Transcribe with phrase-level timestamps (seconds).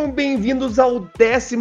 [0.00, 1.58] sejam bem-vindos ao 14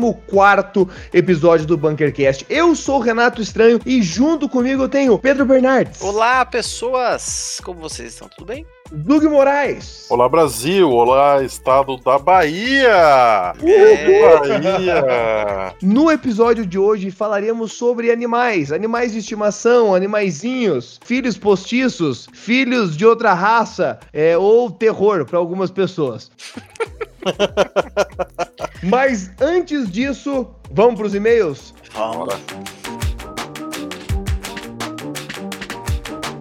[1.12, 2.46] episódio do Bunkercast.
[2.50, 6.02] Eu sou o Renato Estranho e junto comigo eu tenho Pedro Bernardes.
[6.02, 7.60] Olá, pessoas!
[7.64, 8.30] Como vocês estão?
[8.30, 8.66] Tudo bem?
[8.92, 10.08] Doug Moraes.
[10.10, 10.90] Olá, Brasil.
[10.90, 13.54] Olá, estado da Bahia.
[13.62, 14.60] É.
[14.60, 15.76] Bahia.
[15.82, 23.06] No episódio de hoje falaremos sobre animais, animais de estimação, animaizinhos, filhos postiços, filhos de
[23.06, 26.32] outra raça, é, ou terror para algumas pessoas.
[28.84, 31.74] Mas antes disso, vamos para os e-mails?
[31.94, 33.09] Vamos.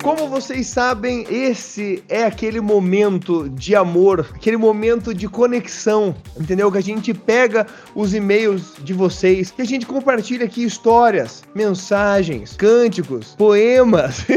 [0.02, 6.70] Como vocês sabem, esse é aquele momento de amor, aquele momento de conexão, entendeu?
[6.70, 12.54] Que a gente pega os e-mails de vocês, que a gente compartilha aqui histórias, mensagens,
[12.56, 14.24] cânticos, poemas,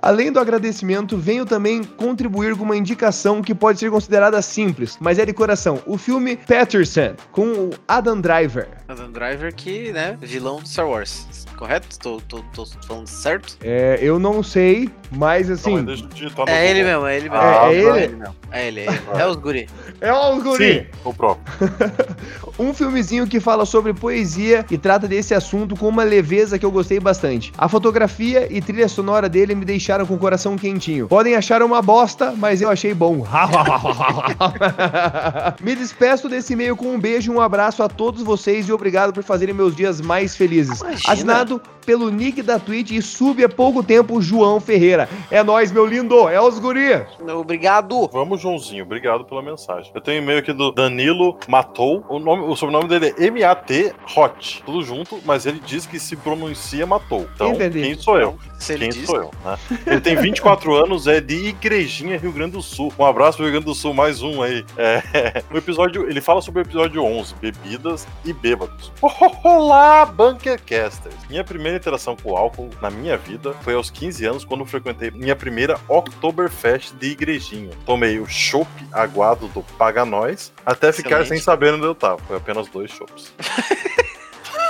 [0.00, 5.18] Além do agradecimento, venho também contribuir com uma indicação que pode ser considerada simples, mas
[5.18, 5.80] é de coração.
[5.86, 8.68] O filme Patterson, com o Adam Driver.
[8.86, 11.26] Adam Driver que, né, vilão do Star Wars.
[11.56, 11.98] Correto?
[11.98, 13.56] Tô, tô, tô falando certo?
[13.62, 15.82] É, eu não sei, mas Não, assim.
[15.82, 17.44] mas digitar no É ele mesmo, é ele mesmo.
[17.44, 17.98] Ah, é tá.
[17.98, 18.16] ele?
[18.16, 18.34] mesmo.
[18.50, 19.00] É ele, é ele.
[19.14, 19.68] É os guri.
[20.00, 20.80] É o guri!
[20.80, 21.44] Sim, o próprio.
[22.56, 26.70] Um filmezinho que fala sobre poesia e trata desse assunto com uma leveza que eu
[26.70, 27.52] gostei bastante.
[27.58, 31.08] A fotografia e trilha sonora dele me deixaram com o coração quentinho.
[31.08, 33.26] Podem achar uma bosta, mas eu achei bom.
[35.60, 39.12] me despeço desse e-mail com um beijo e um abraço a todos vocês e obrigado
[39.12, 40.80] por fazerem meus dias mais felizes.
[40.80, 41.12] Imagina.
[41.12, 45.08] Assinado pelo nick da Twitch e sub há pouco tempo, João Ferreira.
[45.30, 46.28] É nóis, meu lindo.
[46.28, 47.04] É os guri.
[47.28, 48.08] Obrigado.
[48.12, 48.84] Vamos, Joãozinho.
[48.84, 49.90] Obrigado pela mensagem.
[49.94, 52.04] Eu tenho um e-mail aqui do Danilo Matou.
[52.08, 54.62] O, nome, o sobrenome dele é M-A-T Hot.
[54.64, 57.28] Tudo junto, mas ele diz que se pronuncia Matou.
[57.34, 57.82] Então, Entendi.
[57.82, 58.38] quem sou eu?
[58.58, 59.58] Se ele Quem sou eu, né?
[59.86, 62.92] Ele tem 24 anos, é de Igrejinha, Rio Grande do Sul.
[62.98, 64.64] Um abraço pro Rio Grande do Sul, mais um aí.
[64.78, 68.90] É, o episódio, ele fala sobre o episódio 11, bebidas e bêbados.
[69.44, 71.14] Olá, Bunkercasters!
[71.28, 75.10] Minha primeira interação com o álcool na minha vida foi aos 15 anos, quando frequentei
[75.10, 77.70] minha primeira Oktoberfest de Igrejinha.
[77.84, 81.28] Tomei o chopp aguado do Paga Nós, até ficar Excelente.
[81.28, 82.18] sem saber onde eu tava.
[82.18, 83.32] Foi apenas dois chopps.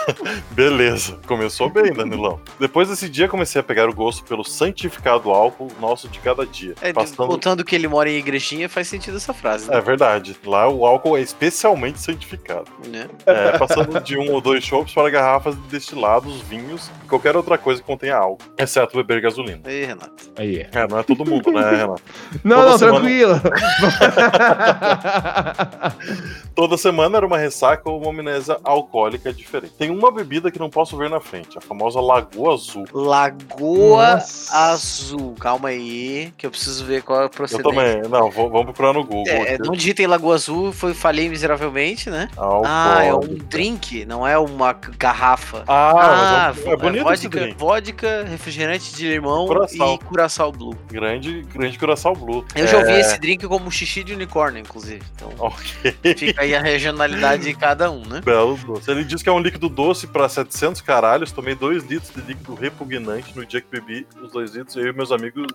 [0.50, 2.40] Beleza, começou bem, Danilão.
[2.58, 6.74] Depois desse dia, comecei a pegar o gosto pelo santificado álcool nosso de cada dia.
[6.80, 7.28] É, passando...
[7.28, 9.76] Contando que ele mora em igrejinha, faz sentido essa frase, né?
[9.76, 12.70] É verdade, lá o álcool é especialmente santificado.
[12.88, 13.08] Né?
[13.26, 17.56] É, passando de um ou dois chopps para garrafas de destilados, vinhos e qualquer outra
[17.58, 19.60] coisa que contenha álcool, exceto beber gasolina.
[19.66, 20.30] Ei, Renato.
[20.36, 20.66] Aí.
[20.72, 22.02] É, não é todo mundo, né, Renato?
[22.44, 23.40] Não, Toda não, semana- tranquilo.
[26.54, 29.72] Toda semana era uma ressaca ou uma amnésia alcoólica diferente.
[29.78, 32.84] Tem uma bebida que não posso ver na frente, a famosa Lagoa Azul.
[32.92, 34.56] Lagoa Nossa.
[34.72, 35.34] Azul.
[35.38, 37.74] Calma aí, que eu preciso ver qual é o Eu procedimento.
[37.74, 38.10] também.
[38.10, 39.24] Não, vou- vamos procurar no Google.
[39.26, 39.62] É, aqui.
[39.66, 42.28] não digitem Lagoa Azul, foi, falhei miseravelmente, né?
[42.36, 42.68] Alcoólica.
[42.70, 45.64] Ah, é um drink, não é uma garrafa.
[45.66, 47.56] Ah, mas é, um- é vo- bonito vodka, drink.
[47.58, 49.94] vodka, refrigerante de limão Curaçao.
[49.94, 50.74] e curaçao blue.
[50.90, 52.44] Grande, grande Curaçao Blue.
[52.54, 55.02] Eu já ouvi É, esse drink como xixi de unicórnio, inclusive.
[55.14, 55.92] Então Ok.
[56.16, 58.20] fica aí a regionalidade de cada um, né?
[58.24, 58.90] Belo doce.
[58.90, 61.32] Ele diz que é um líquido doce para 700 caralhos.
[61.32, 64.76] Tomei 2 litros de líquido repugnante no dia que bebi os 2 litros.
[64.76, 65.46] Eu e meus amigos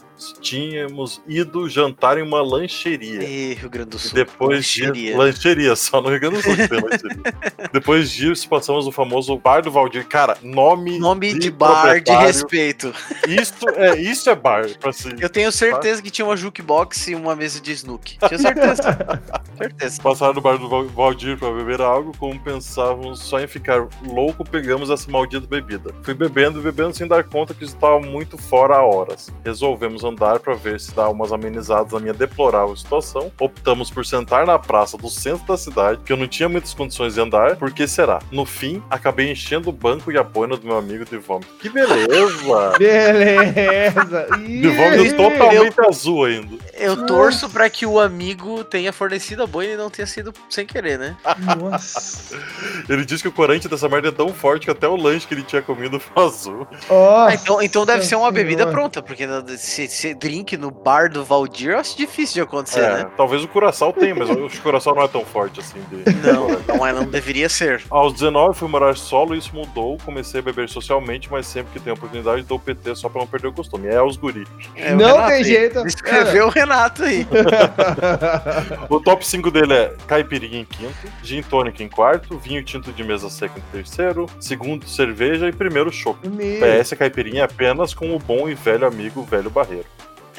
[0.42, 3.24] tínhamos ido jantar em uma lancheria.
[3.24, 4.14] Ih, Rio Grande do E Sul.
[4.14, 5.18] depois de lancheria.
[5.18, 7.34] lancheria, só no Rio Grande do Sul lancheria.
[7.74, 10.06] depois disso, passamos o famoso Bar do Valdir.
[10.08, 12.94] Cara, nome, Nome de bar de respeito.
[13.28, 14.68] Isso é, isso é bar.
[14.80, 15.10] Pra se...
[15.20, 18.18] Eu tenho certeza que tinha uma jukebox e uma mesa de snook.
[18.28, 18.84] Tinha certeza.
[19.58, 20.02] certeza.
[20.02, 23.88] Passaram no bar do Val- Valdir pra beber algo, como pensávamos só em ficar
[24.20, 25.94] louco, pegamos essa maldita bebida.
[26.04, 29.32] Fui bebendo e bebendo sem dar conta que estava muito fora há horas.
[29.46, 33.32] Resolvemos andar pra ver se dá umas amenizadas na minha deplorável situação.
[33.40, 37.14] Optamos por sentar na praça do centro da cidade, que eu não tinha muitas condições
[37.14, 38.20] de andar, por que será?
[38.32, 41.54] No fim, acabei enchendo o banco e a boina do meu amigo de vômito.
[41.60, 42.10] Que beleza!
[42.78, 44.28] Beleza.
[44.38, 46.58] De vômito totalmente azul ainda.
[46.74, 50.66] Eu torço pra que o amigo tenha fornecido a boina e não tenha sido sem
[50.66, 51.18] querer, né?
[51.58, 52.38] Nossa.
[52.88, 55.44] Ele diz que o corante dessa merda tão forte que até o lanche que ele
[55.44, 56.68] tinha comido vazou.
[56.90, 58.32] Ah, então, então deve ser uma Senhora.
[58.32, 59.28] bebida pronta, porque
[59.58, 63.10] se, se drink no bar do Valdir, eu acho difícil de acontecer, É, né?
[63.18, 65.80] talvez o Curaçao tenha, mas o Curaçao não é tão forte assim.
[65.90, 66.10] De...
[66.30, 67.82] Não, não, é, não deveria ser.
[67.90, 69.98] Aos 19 fui morar solo e isso mudou.
[70.04, 73.48] Comecei a beber socialmente, mas sempre que tenho oportunidade dou PT só pra não perder
[73.48, 73.88] o costume.
[73.88, 74.46] É os guri.
[74.76, 75.44] É, Não Renato tem aí.
[75.44, 75.88] jeito.
[75.88, 77.26] Escreveu o Renato aí.
[78.90, 83.04] O top 5 dele é caipirinha em quinto, gin tônica em quarto, vinho tinto de
[83.04, 83.99] mesa seca em terceiro,
[84.40, 86.20] segundo cerveja e primeiro chopp.
[86.28, 89.86] PS caipirinha apenas com o bom e velho amigo velho barreiro.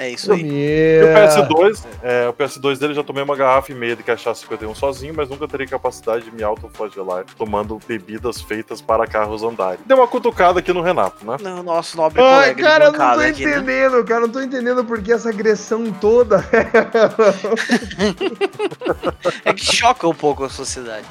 [0.01, 0.41] É isso aí.
[0.41, 1.15] E o meu.
[1.15, 5.13] PS2, é, o PS2 dele já tomei uma garrafa e meia de cachaça 51 sozinho,
[5.15, 9.81] mas nunca terei capacidade de me autoflagelar tomando bebidas feitas para carros andarem.
[9.85, 11.37] Deu uma cutucada aqui no Renato, né?
[11.43, 13.51] Não, nosso nobre Ai, colega cara, eu não tô aqui, né?
[13.53, 16.43] entendendo, cara, eu não tô entendendo por que essa agressão toda.
[19.45, 21.05] É que choca um pouco a sociedade.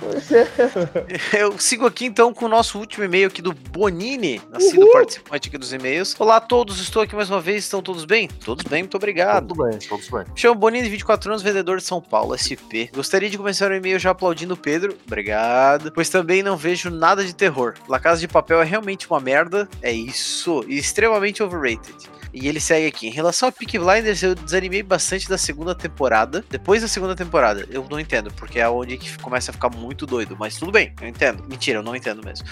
[1.37, 4.93] Eu sigo aqui então com o nosso último e-mail aqui do Bonini, nascido Uhul.
[4.93, 6.15] participante aqui dos e-mails.
[6.19, 8.27] Olá a todos, estou aqui mais uma vez, estão todos bem?
[8.27, 9.47] Todos bem, muito obrigado.
[9.47, 10.25] Tudo bem, todos bem.
[10.35, 12.89] Chamo Bonini, 24 anos, vendedor de São Paulo, SP.
[12.93, 14.97] Gostaria de começar o e-mail já aplaudindo o Pedro.
[15.05, 15.91] Obrigado.
[15.91, 17.73] Pois também não vejo nada de terror.
[17.87, 19.67] La Casa de Papel é realmente uma merda.
[19.81, 20.63] É isso.
[20.67, 21.95] E extremamente overrated.
[22.33, 23.07] E ele segue aqui.
[23.07, 26.43] Em relação a Peaky Blinders, eu desanimei bastante da segunda temporada.
[26.49, 30.05] Depois da segunda temporada, eu não entendo, porque é onde que começa a ficar muito
[30.05, 30.35] doido.
[30.39, 31.43] Mas tudo bem, eu entendo.
[31.47, 32.47] Mentira, eu não entendo mesmo.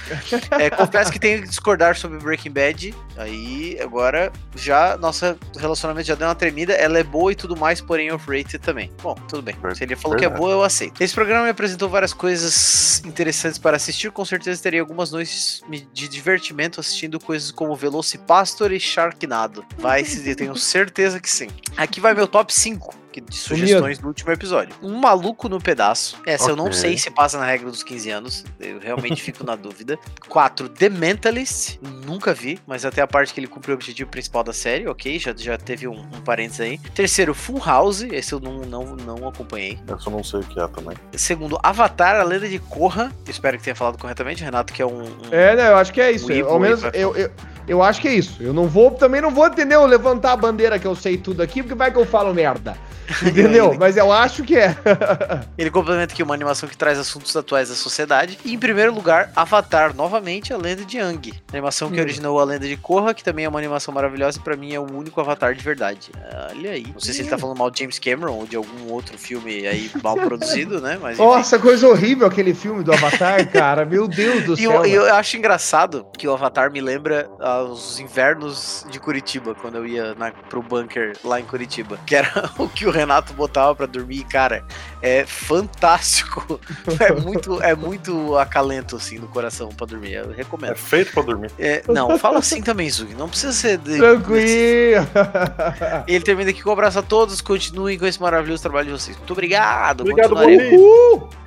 [0.52, 2.96] É, confesso que tenho que discordar sobre Breaking Bad.
[3.18, 6.74] Aí, agora, já nosso relacionamento já deu uma tremida.
[6.74, 8.92] Ela é boa e tudo mais, porém overrated também.
[9.02, 9.56] Bom, tudo bem.
[9.76, 11.02] Se ele falou que é boa, eu aceito.
[11.02, 14.12] Esse programa me apresentou várias coisas interessantes para assistir.
[14.12, 15.62] Com certeza teria algumas noites
[15.94, 19.67] de divertimento assistindo coisas como Velocipastor e Sharknado.
[19.78, 21.48] Vai se tenho certeza que sim.
[21.76, 24.76] Aqui vai meu top 5 que- de sugestões do último episódio.
[24.82, 26.18] Um maluco no pedaço.
[26.26, 28.44] Essa eu não sei se passa na regra dos 15 anos.
[28.60, 29.98] Eu realmente fico na dúvida.
[30.30, 30.68] 4.
[30.70, 31.78] The Mentalist.
[32.06, 35.18] Nunca vi, mas até a parte que ele cumpre o objetivo principal da série, ok?
[35.20, 36.78] Já, já teve um, um parênteses aí.
[36.96, 38.02] Terceiro, Full House.
[38.02, 39.78] Esse eu não, não, não acompanhei.
[39.88, 40.98] Essa eu não sei o que é também.
[41.14, 43.12] Segundo, Avatar, a lenda de Korra.
[43.28, 45.04] Espero que tenha falado corretamente, Renato, que é um.
[45.04, 45.68] um- É, né?
[45.70, 46.28] Eu acho que é isso.
[46.28, 47.32] O Ivo Ao menos eu, eu,
[47.68, 48.38] eu acho que é isso.
[48.42, 49.86] Eu não vou, também não vou, entendeu?
[49.86, 52.76] Levantar a bandeira que eu sei tudo aqui, porque vai que eu falo merda.
[53.26, 53.74] Entendeu?
[53.80, 54.76] Mas eu acho que é.
[55.58, 58.38] Ele complementa aqui uma animação que traz assuntos atuais da sociedade.
[58.44, 61.32] E em primeiro lugar, Avatar, novamente, a lenda de Aang.
[61.54, 62.02] Animação que Hum.
[62.02, 64.80] originou a lenda de Korra, que também é uma animação maravilhosa e pra mim é
[64.82, 66.12] o único Avatar de verdade.
[66.52, 66.86] Olha aí.
[66.92, 69.66] Não sei se ele tá falando mal de James Cameron ou de algum outro filme
[69.66, 71.00] aí mal produzido, né?
[71.02, 71.18] Mas.
[71.18, 73.86] Nossa, coisa horrível aquele filme do Avatar, cara.
[73.86, 74.70] Meu Deus do céu.
[74.70, 79.76] eu, e eu acho engraçado que o Avatar me lembra aos invernos de Curitiba, quando
[79.78, 81.98] eu ia na, pro bunker lá em Curitiba.
[82.06, 84.64] Que era o que o Renato botava pra dormir, e, cara.
[85.02, 86.60] É fantástico.
[87.00, 90.14] É muito, é muito acalento, assim, no coração pra dormir.
[90.14, 90.76] Eu É recomendo.
[90.76, 91.52] feito pra dormir.
[91.60, 93.14] É, não, fala assim também, Zug.
[93.14, 93.78] Não precisa ser.
[93.78, 95.06] De, Tranquilo.
[96.08, 97.40] Ele termina aqui com um abraço a todos.
[97.42, 99.18] Continuem com esse maravilhoso trabalho de vocês.
[99.18, 100.02] Muito obrigado.
[100.02, 100.36] Obrigado.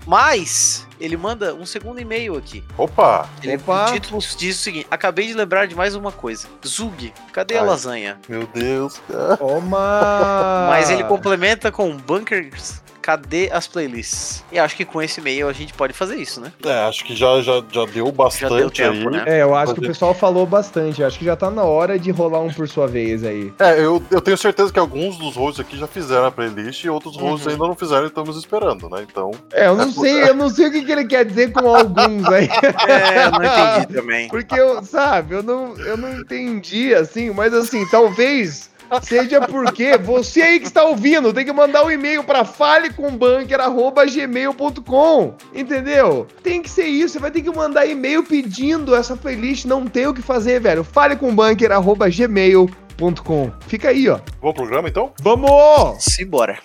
[0.07, 2.63] Mas ele manda um segundo e-mail aqui.
[2.77, 3.29] Opa!
[3.43, 3.91] Ele, Opa.
[3.91, 6.47] O título diz o seguinte: Acabei de lembrar de mais uma coisa.
[6.67, 7.67] Zug, cadê a Ai.
[7.67, 8.19] lasanha?
[8.29, 9.37] Meu Deus, cara.
[9.37, 10.67] Toma.
[10.69, 12.83] Mas ele complementa com bunkers.
[13.11, 14.45] Cadê as playlists?
[14.53, 16.53] E acho que com esse e-mail a gente pode fazer isso, né?
[16.65, 19.17] É, acho que já, já, já deu bastante deu tempo, aí.
[19.17, 19.25] né?
[19.27, 21.03] É, eu acho que o pessoal falou bastante.
[21.03, 23.53] Acho que já tá na hora de rolar um por sua vez aí.
[23.59, 26.89] É, eu, eu tenho certeza que alguns dos hosts aqui já fizeram a playlist e
[26.89, 27.53] outros hosts Uhum.
[27.53, 29.05] ainda não fizeram e estamos esperando, né?
[29.11, 31.67] Então, É, eu não sei, eu não sei o que, que ele quer dizer com
[31.75, 32.49] alguns aí.
[32.89, 34.29] É, eu não entendi também.
[34.29, 38.70] Porque eu, sabe, eu não, eu não entendi, assim, mas assim, talvez
[39.03, 46.27] seja porque você aí que está ouvindo tem que mandar um e-mail para falecombanker.gmail.com, entendeu?
[46.43, 50.07] Tem que ser isso, você vai ter que mandar e-mail pedindo essa playlist, não tem
[50.07, 50.85] o que fazer, velho.
[50.85, 53.53] falecombanker.gmail.com.
[53.67, 54.21] Fica aí, ó.
[54.41, 55.13] vamos pro programa então?
[55.23, 56.05] Vamos!
[56.05, 56.59] Simbora.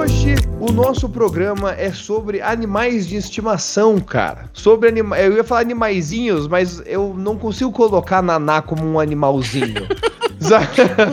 [0.00, 4.48] Hoje o nosso programa é sobre animais de estimação, cara.
[4.54, 5.18] Sobre anima...
[5.18, 9.86] Eu ia falar animaizinhos, mas eu não consigo colocar Naná como um animalzinho.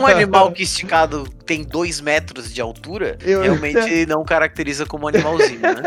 [0.00, 5.60] Um animal que esticado tem dois metros de altura, Eu- realmente não caracteriza como animalzinho,
[5.60, 5.82] né?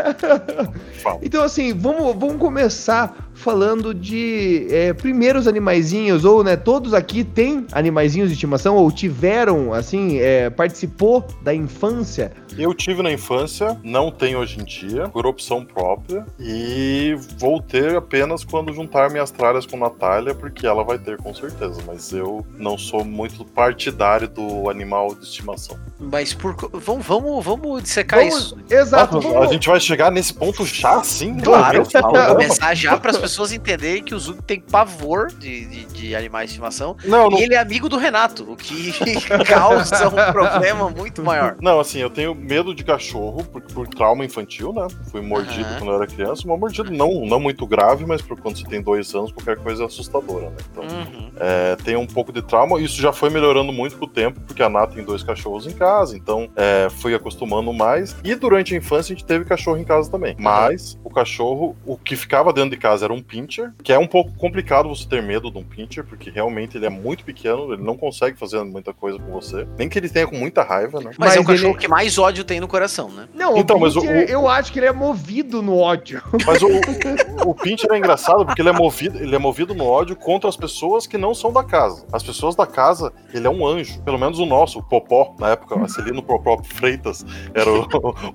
[1.20, 7.66] Então, assim, vamos, vamos começar falando de é, primeiros animaizinhos, ou, né, todos aqui têm
[7.72, 12.32] animaizinhos de estimação, ou tiveram, assim, é, participou da infância.
[12.56, 17.96] Eu tive na infância, não tenho hoje em dia, por opção própria, e vou ter
[17.96, 22.46] apenas quando juntar minhas tralhas com Natália, porque ela vai ter com certeza, mas eu
[22.58, 25.76] não sou muito partidário do animal de estimação.
[25.98, 26.54] Mas por.
[26.72, 28.58] Vamos, vamos, vamos dissecar Vamos- isso.
[28.70, 29.16] Exato.
[29.16, 31.38] Ah, vamos- a gente vai chegar nesse ponto já assim?
[31.38, 35.84] Claro, Deus, começar já para as pessoas entenderem que o Zug tem pavor de, de,
[35.86, 36.96] de animais de estimação.
[37.04, 38.92] Não, não, E ele é amigo do Renato, o que
[39.46, 41.56] causa um problema muito maior.
[41.60, 44.86] não, assim, eu tenho medo de cachorro por, por trauma infantil, né?
[45.10, 45.78] Fui mordido Aham.
[45.78, 46.42] quando eu era criança.
[46.46, 49.84] Uma mordida não, não muito grave, mas por quando você tem dois anos, qualquer coisa
[49.84, 50.56] é assustadora, né?
[50.70, 51.30] Então, Uhum.
[51.40, 52.80] É, tem um pouco de trauma.
[52.80, 55.72] Isso já foi melhorando muito com o tempo, porque a Ná tem dois cachorros em
[55.72, 58.14] casa, então é, fui acostumando mais.
[58.22, 60.36] E durante a infância a gente teve cachorro em casa também.
[60.38, 64.06] Mas o cachorro, o que ficava dentro de casa era um pincher, que é um
[64.06, 67.82] pouco complicado você ter medo de um pincher, porque realmente ele é muito pequeno, ele
[67.82, 69.66] não consegue fazer muita coisa com você.
[69.78, 71.10] Nem que ele tenha com muita raiva, né?
[71.18, 73.28] Mas, é o Mas cachorro ele- que mais ódio tem no coração, né?
[73.34, 76.22] Não, Então, o mas o- eu acho que ele é movido no ódio.
[76.46, 79.84] Mas o, o, o pincher é engraçado porque ele é movido, ele é movido no
[79.86, 82.04] ódio contra as pessoas que não são da casa.
[82.12, 84.00] As pessoas da casa, ele é um anjo.
[84.02, 87.24] Pelo menos o nosso, o Popó, na época, o Celino Popó Freitas
[87.54, 87.86] era o,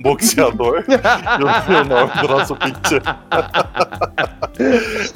[0.02, 0.84] boxeador.
[0.88, 0.94] e
[1.44, 3.02] o, e o nome do nosso pincher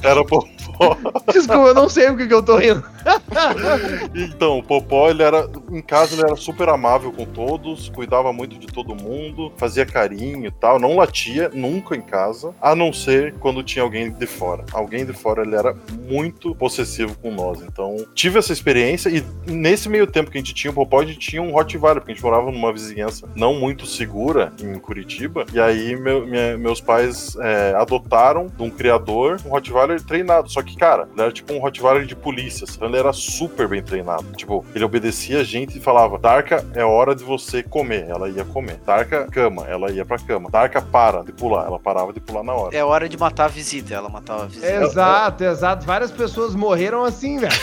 [0.04, 0.48] era Popó.
[1.32, 2.84] Desculpa, eu não sei o que, que eu tô rindo.
[4.14, 5.50] Então, o Popó, ele era.
[5.72, 10.46] Em casa ele era super amável com todos, cuidava muito de todo mundo, fazia carinho
[10.46, 14.64] e tal, não latia nunca em casa, a não ser quando tinha alguém de fora.
[14.74, 17.62] Alguém de fora ele era muito possessivo com nós.
[17.62, 21.06] Então, tive essa experiência e nesse meio tempo que a gente tinha o Popó, a
[21.06, 25.46] gente tinha um Rottweiler, porque a gente morava numa vizinhança não muito segura em Curitiba.
[25.54, 30.52] E aí meu- minha- meus pais é, adotaram de um criador um Rottweiler treinado.
[30.52, 32.66] Só que, cara, ele era tipo um Rottweiler de polícia.
[32.70, 34.26] Então ele era super bem treinado.
[34.36, 38.08] Tipo, ele obedecia a gente e falava: Darka, é hora de você comer.
[38.10, 38.78] Ela ia comer.
[38.86, 39.66] Darka, cama.
[39.68, 40.50] Ela ia pra cama.
[40.50, 41.66] Darka, para de pular.
[41.66, 42.76] Ela parava de pular na hora.
[42.76, 43.94] É hora de matar a visita.
[43.94, 44.68] Ela matava a visita.
[44.68, 45.86] Exato, exato.
[45.86, 47.52] Várias pessoas morreram assim, velho.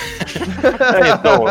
[0.59, 1.45] É, então,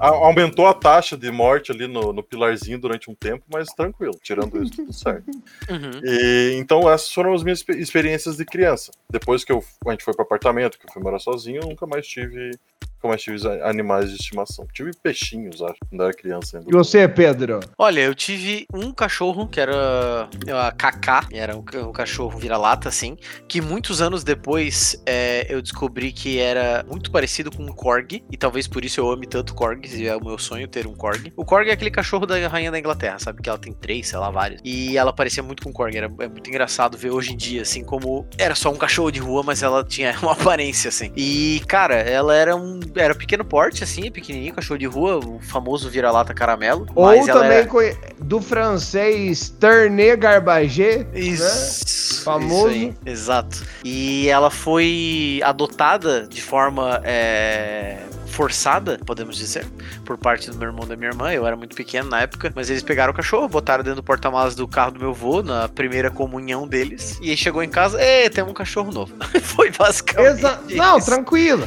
[0.00, 4.62] aumentou a taxa de morte ali no, no pilarzinho durante um tempo, mas tranquilo, tirando
[4.62, 5.30] isso, tudo certo.
[5.68, 6.00] Uhum.
[6.02, 8.90] E, então, essas foram as minhas expe- experiências de criança.
[9.10, 11.86] Depois que eu, a gente foi pro apartamento, que eu fui morar sozinho, eu nunca
[11.86, 12.50] mais tive,
[13.00, 14.66] nunca mais tive a- animais de estimação.
[14.72, 16.68] Tive peixinhos, acho, quando era criança ainda.
[16.68, 17.60] E você, Pedro?
[17.78, 20.28] Olha, eu tive um cachorro que era
[20.66, 23.16] a Kaká, era um, um cachorro vira-lata, assim,
[23.48, 28.36] que muitos anos depois é, eu descobri que era muito parecido com um Korg, e
[28.36, 31.32] talvez por isso eu ame tanto Korgs, e é o meu sonho ter um Korg.
[31.36, 33.40] O Korg é aquele cachorro da rainha da Inglaterra, sabe?
[33.42, 34.60] Que ela tem três, sei lá, vários.
[34.64, 37.62] E ela parecia muito com um Korg, era é muito engraçado ver hoje em dia,
[37.62, 41.12] assim, como era só um cachorro de rua, mas ela tinha uma aparência, assim.
[41.16, 45.88] E, cara, ela era um era pequeno porte, assim, pequenininho, cachorro de rua, o famoso
[45.90, 46.86] vira-lata caramelo.
[46.94, 51.06] Ou também era- conhe- do francês Ternê Garbagé.
[51.14, 52.68] Isso, Famoso.
[52.68, 53.62] isso aí, exato.
[53.84, 59.66] E ela foi adotada de forma é, forçada, podemos dizer,
[60.04, 61.32] por parte do meu irmão e da minha irmã.
[61.32, 64.54] Eu era muito pequeno na época, mas eles pegaram o cachorro, botaram dentro do porta-malas
[64.54, 67.18] do carro do meu avô, na primeira comunhão deles.
[67.20, 69.12] E aí chegou em casa, e tem um cachorro novo.
[69.42, 70.38] foi basicamente.
[70.38, 71.06] Exa não, isso.
[71.06, 71.66] tranquilo.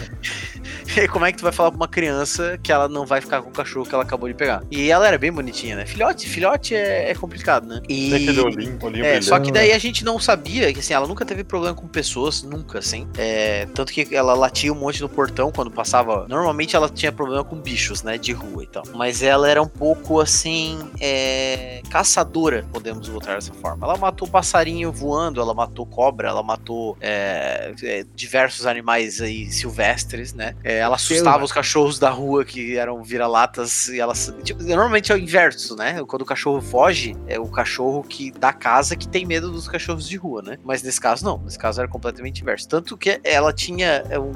[1.04, 3.42] E como é que tu vai falar pra uma criança que ela não vai ficar
[3.42, 4.64] com o cachorro que ela acabou de pegar?
[4.70, 5.86] E ela era bem bonitinha, né?
[5.86, 7.82] Filhote, filhote é, é complicado, né?
[7.90, 8.10] E...
[8.10, 11.08] Tem aquele olhinho, olhinho É, só que daí a gente não sabia que assim, ela
[11.08, 13.08] nunca teve problema com pessoas, nunca, assim.
[13.18, 16.28] É, tanto que ela latia um monte no portão quando passava.
[16.28, 18.18] Normalmente ela tinha problema com bichos, né?
[18.18, 18.84] De rua e tal.
[18.94, 20.80] Mas ela era um pouco assim.
[21.00, 23.86] É, caçadora, podemos botar dessa forma.
[23.86, 30.34] Ela matou passarinho voando, ela matou cobra, ela matou é, é, diversos animais aí silvestres,
[30.34, 30.53] né?
[30.64, 31.50] É, ela assustava Deus.
[31.50, 34.34] os cachorros da rua que eram vira-latas e elas.
[34.44, 36.04] Tipo, normalmente é o inverso, né?
[36.06, 40.08] Quando o cachorro foge, é o cachorro que da casa que tem medo dos cachorros
[40.08, 40.58] de rua, né?
[40.64, 42.68] Mas nesse caso não, nesse caso era completamente inverso.
[42.68, 44.32] Tanto que ela tinha é, um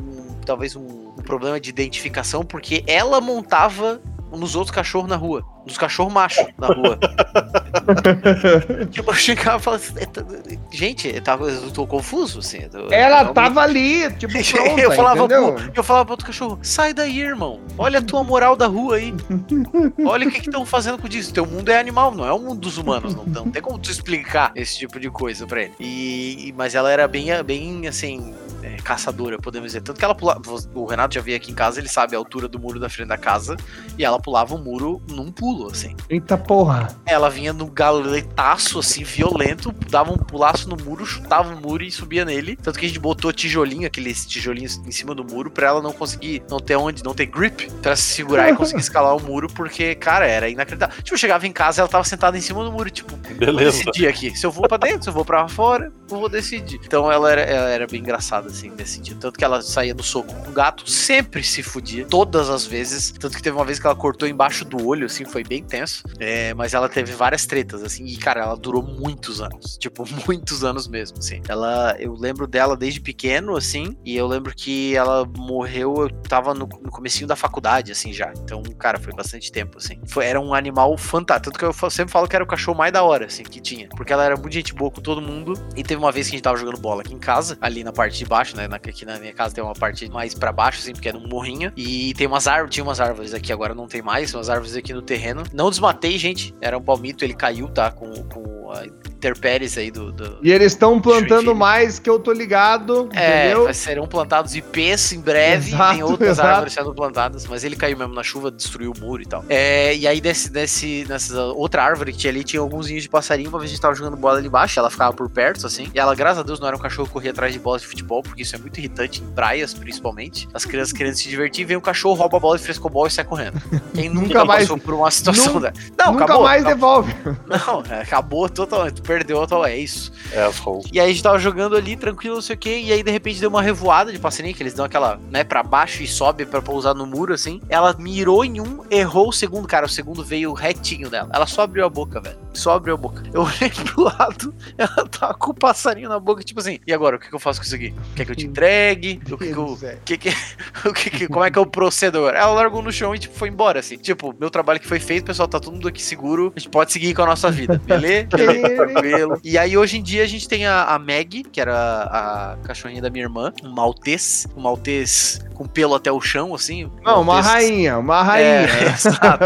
[0.45, 5.77] talvez um, um problema de identificação porque ela montava nos outros cachorros na rua, nos
[5.77, 6.97] cachorros machos na rua.
[8.91, 10.23] tipo, eu chegava e falava assim, "Tá-
[10.71, 12.59] gente, eu, tava, eu tô confuso, assim.
[12.73, 15.53] eu Ela realmente- tava ali, tipo, pronta, eu falava, entendeu?
[15.53, 17.59] pro, eu falava pro outro cachorro, sai daí, irmão.
[17.77, 19.13] Olha a tua moral da rua aí.
[20.05, 21.33] Olha o que estão fazendo com isso.
[21.33, 23.13] Teu mundo é animal, não é o mundo dos humanos.
[23.15, 25.73] Não, não tem como tu explicar esse tipo de coisa pra ele.
[25.79, 28.33] E- mas ela era bem, bem assim,
[28.63, 29.81] é, caçadora, podemos dizer.
[29.81, 30.41] Tanto que ela pulava.
[30.73, 33.07] O Renato já veio aqui em casa, ele sabe a altura do muro da frente
[33.07, 33.55] da casa.
[33.97, 35.95] E ela pulava o muro num pulo, assim.
[36.09, 36.87] Eita porra.
[37.05, 41.91] Ela vinha num galetaço, assim, violento, dava um pulaço no muro, chutava o muro e
[41.91, 42.55] subia nele.
[42.55, 45.91] Tanto que a gente botou tijolinho, aqueles tijolinhos em cima do muro, pra ela não
[45.91, 49.47] conseguir, não ter onde, não ter grip, pra se segurar e conseguir escalar o muro,
[49.47, 50.95] porque, cara, era inacreditável.
[50.97, 53.71] Tipo, eu chegava em casa ela tava sentada em cima do muro, tipo, vou Beleza.
[53.71, 54.37] decidir aqui.
[54.37, 56.79] Se eu vou pra dentro, se eu vou pra fora, eu vou decidir.
[56.83, 59.19] Então ela era, ela era bem engraçada, assim, nesse sentido.
[59.19, 63.11] Tanto que ela saía no soco com o gato, sempre se fudia, todas as vezes.
[63.11, 66.03] Tanto que teve uma vez que ela cortou embaixo do olho, assim, foi bem tenso.
[66.19, 69.77] É, mas ela teve várias tretas, assim, e, cara, ela durou muitos anos.
[69.77, 71.41] Tipo, muitos anos mesmo, assim.
[71.47, 76.53] Ela, eu lembro dela desde pequeno, assim, e eu lembro que ela morreu, eu tava
[76.53, 78.31] no, no comecinho da faculdade, assim, já.
[78.43, 79.99] Então, cara, foi bastante tempo, assim.
[80.07, 81.51] Foi, era um animal fantástico.
[81.51, 83.87] Tanto que eu sempre falo que era o cachorro mais da hora, assim, que tinha.
[83.89, 85.53] Porque ela era muito gente boa com todo mundo.
[85.75, 87.91] E teve uma vez que a gente tava jogando bola aqui em casa, ali na
[87.91, 88.67] parte de baixo, né?
[88.67, 91.27] Na, aqui na minha casa tem uma parte mais para baixo, assim, porque é um
[91.27, 91.71] morrinho.
[91.75, 94.93] E tem umas árvores, tinha umas árvores aqui, agora não tem mais, umas árvores aqui
[94.93, 95.36] no terreno.
[95.53, 96.53] Não desmatei, gente.
[96.61, 97.91] Era um palmito, ele caiu, tá?
[97.91, 98.85] Com, com a
[99.17, 100.11] interpéries aí do.
[100.11, 103.09] do e eles estão plantando mais que eu tô ligado.
[103.13, 103.73] É, entendeu?
[103.73, 105.69] serão plantados IPs em breve.
[105.69, 106.49] Exato, tem outras exato.
[106.49, 109.43] árvores sendo plantadas, mas ele caiu mesmo na chuva, destruiu o muro e tal.
[109.49, 113.09] É, e aí, desse, desse, nessa outra árvore que tinha ali, tinha alguns ninhos de
[113.09, 113.49] passarinho.
[113.49, 115.89] Uma vez a gente tava jogando bola ali embaixo, ela ficava por perto, assim.
[115.93, 117.87] E ela, graças a Deus, não era um cachorro que corria atrás de bolas de
[117.87, 120.47] futebol, porque isso é muito irritante em praias, principalmente.
[120.53, 123.25] As crianças querendo se divertir, vem um cachorro, rouba a bola de frescobol e sai
[123.25, 123.61] correndo.
[123.93, 127.03] Quem nunca mais passou por uma situação nunca, Não, nunca acabou, mais acabou.
[127.03, 127.15] devolve.
[127.47, 129.01] Não, é, acabou totalmente.
[129.01, 129.65] Perdeu total.
[129.65, 130.11] É isso.
[130.31, 130.47] É.
[130.91, 132.77] E aí a gente tava jogando ali, tranquilo, não sei o que.
[132.77, 135.63] E aí, de repente, deu uma revoada de passarinho, que eles dão aquela, né, pra
[135.63, 137.61] baixo e sobe pra pousar no muro, assim.
[137.69, 139.85] Ela mirou em um, errou o segundo, cara.
[139.85, 141.29] O segundo veio retinho dela.
[141.33, 142.37] Ela só abriu a boca, velho.
[142.57, 143.23] Só abriu a boca.
[143.31, 147.15] Eu olhei pro lado, ela tá com o passarinho na boca, tipo assim, e agora?
[147.15, 147.93] O que, que eu faço com isso aqui?
[148.15, 149.21] Quer que eu te entregue?
[149.31, 149.79] O que que eu.
[150.03, 150.29] Que que,
[150.89, 152.39] o que que, como é que eu procedo agora?
[152.39, 153.95] Ela largou no chão e, tipo, foi embora, assim.
[153.97, 156.51] Tipo, meu trabalho que foi feito, pessoal, tá todo mundo aqui seguro.
[156.55, 158.27] A gente pode seguir com a nossa vida, beleza?
[158.27, 159.39] Tranquilo.
[159.43, 163.03] E aí, hoje em dia, a gente tem a, a Meg, que era a cachorrinha
[163.03, 166.89] da minha irmã, um maltês, um maltês com pelo até o chão, assim.
[167.03, 168.67] Não, uma rainha, uma rainha.
[168.67, 169.45] É, exato.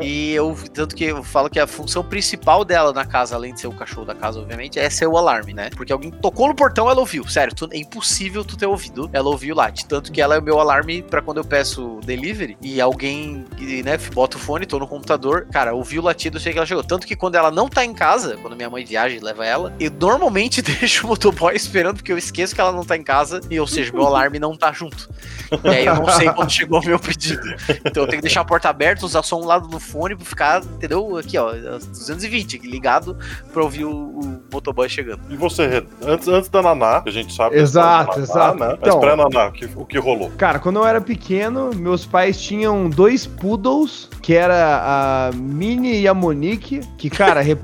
[0.00, 3.60] E eu, tanto que eu falo que a função principal dela na casa, além de
[3.60, 5.68] ser o cachorro da casa, obviamente, é ser o alarme, né?
[5.76, 7.28] Porque alguém tocou no portão, ela ouviu.
[7.28, 9.10] Sério, tu, é impossível tu ter ouvido.
[9.12, 9.70] Ela ouviu lá.
[9.86, 13.44] Tanto que ela é o meu alarme para quando eu peço delivery e alguém,
[13.84, 16.66] né, bota o fone, tô no computador, cara, ouviu o latido, eu sei que ela
[16.66, 16.82] chegou.
[16.82, 19.74] Tanto que quando ela não tá em casa, quando minha mãe viaja e leva ela,
[19.78, 23.40] eu normalmente deixo o motoboy esperando, porque eu esqueço que ela não tá em casa,
[23.50, 25.08] e ou seja, meu alarme não tá junto.
[25.62, 27.42] E aí eu não sei quando chegou o meu pedido.
[27.84, 30.24] Então eu tenho que deixar a porta aberta, usar só um lado do fone pra
[30.24, 31.16] ficar, entendeu?
[31.16, 33.16] Aqui, ó, 220 ligado
[33.52, 35.20] pra ouvir o, o motoboy chegando.
[35.28, 37.56] E você, antes, antes da Naná, que a gente sabe.
[37.56, 38.58] Exato, Naná, exato.
[38.58, 38.76] Né?
[38.80, 40.30] Então, Mas pré-Naná, o que rolou?
[40.36, 46.08] Cara, quando eu era pequeno, meus pais tinham dois poodles, que era a Mini e
[46.08, 47.56] a Monique, que, cara, re...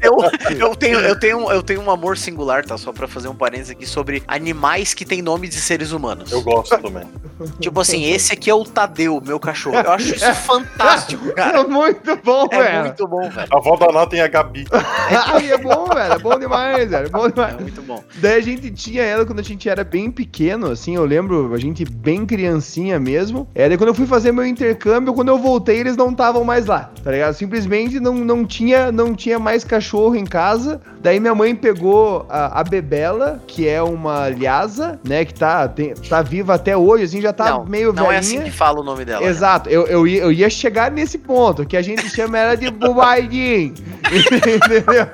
[0.00, 0.16] eu,
[0.58, 2.76] eu, tenho, eu, tenho, eu tenho um amor singular, tá?
[2.76, 6.30] Só pra fazer um parênteses aqui sobre animais que têm nome de seres humanos.
[6.30, 7.06] Eu gosto também.
[7.60, 9.76] Tipo assim, esse aqui é o Tadeu, meu cachorro.
[9.76, 11.60] Eu acho isso fantástico, cara.
[11.60, 12.76] É muito bom, é velho.
[12.76, 13.48] É muito bom, velho.
[13.50, 14.66] A avó da Ná tem a Gabi.
[15.32, 16.12] Aí é bom, velho.
[16.12, 17.06] É bom demais, velho.
[17.06, 17.54] É bom demais.
[17.54, 18.02] É muito bom.
[18.16, 21.58] Daí a gente tinha ela quando a gente era bem pequeno, assim, eu lembro, a
[21.58, 23.48] gente bem criancinha mesmo.
[23.54, 26.66] É, daí quando eu fui fazer meu intercâmbio, quando eu voltei, eles não estavam mais
[26.66, 27.34] lá, tá ligado?
[27.34, 30.80] Simplesmente não, não, tinha, não tinha mais cachorro em casa.
[31.00, 35.94] Daí minha mãe pegou a, a Bebela, que é uma lhasa, né, que tá, tem,
[35.94, 38.02] tá viva até hoje, assim, já tá não, meio velhinha.
[38.04, 39.20] Não é assim que fala o nome dela.
[39.20, 39.28] Né?
[39.28, 42.70] Exato, eu, eu, ia, eu ia chegar nesse ponto, que a gente chama ela de
[42.70, 43.74] Bubaidin.
[44.08, 45.06] Entendeu?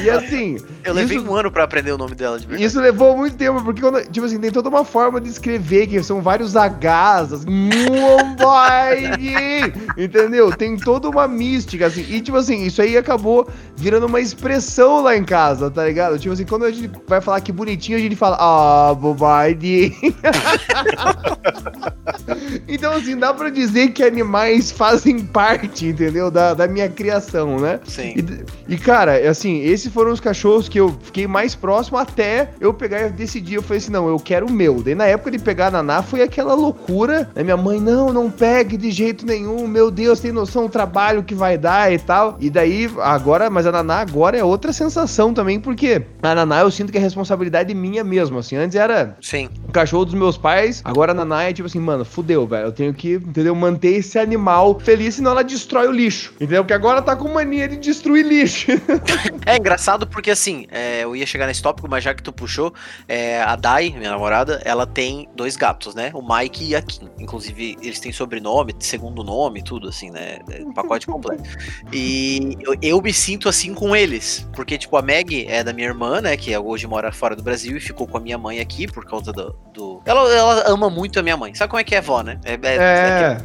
[0.00, 0.58] e assim.
[0.84, 2.64] Eu levei isso, um ano pra aprender o nome dela de verdade.
[2.64, 6.02] Isso levou muito tempo, porque, quando, tipo assim, tem toda uma forma de escrever, que
[6.02, 7.70] são vários Hs, assim,
[9.96, 10.50] entendeu?
[10.52, 12.04] Tem toda uma mística, assim.
[12.08, 16.18] E, tipo assim, isso aí acabou virando uma expressão lá em casa, tá ligado?
[16.18, 19.94] Tipo assim, quando a gente vai falar que bonitinho, a gente fala, ah, Bubaidin.
[22.68, 26.30] então, assim, dá pra dizer que animais fazem parte, entendeu?
[26.30, 27.80] Da, da minha criação, né?
[27.84, 28.14] Sim.
[28.68, 32.72] E, e, cara, assim, esses foram os cachorros que eu fiquei mais próximo até eu
[32.72, 33.54] pegar e decidir.
[33.54, 34.82] Eu falei assim, não, eu quero o meu.
[34.82, 37.30] Daí na época de pegar a Naná foi aquela loucura.
[37.34, 37.42] Né?
[37.42, 39.66] Minha mãe, não, não pegue de jeito nenhum.
[39.66, 42.36] Meu Deus, tem noção do trabalho que vai dar e tal.
[42.40, 46.70] E daí, agora, mas a Naná agora é outra sensação também, porque a Naná eu
[46.70, 48.38] sinto que é responsabilidade minha mesmo.
[48.38, 49.48] Assim, antes era Sim.
[49.68, 52.66] o cachorro dos meus pais, agora a Naná é tipo assim, mano, fudeu, velho.
[52.66, 53.54] Eu tenho que, entendeu?
[53.54, 56.32] Manter esse animal feliz, senão ela destrói o lixo.
[56.36, 56.62] Entendeu?
[56.64, 58.72] Porque agora tá com mania de destruir lixo.
[59.46, 62.72] é engraçado porque assim, é, eu ia chegar nesse tópico, mas já que tu puxou,
[63.06, 66.10] é, a Dai, minha namorada, ela tem dois gatos, né?
[66.14, 67.08] O Mike e a Kim.
[67.18, 70.38] Inclusive, eles têm sobrenome, segundo nome, tudo assim, né?
[70.50, 71.42] É, pacote completo.
[71.92, 74.46] E eu, eu, me sinto assim com eles.
[74.54, 76.36] Porque, tipo, a Meg é da minha irmã, né?
[76.36, 79.32] Que hoje mora fora do Brasil e ficou com a minha mãe aqui por causa
[79.32, 79.56] do.
[79.72, 80.02] do...
[80.04, 81.54] Ela, ela ama muito a minha mãe.
[81.54, 82.38] Sabe como é que é vó, né?
[82.44, 82.54] É.
[82.54, 83.38] é, é.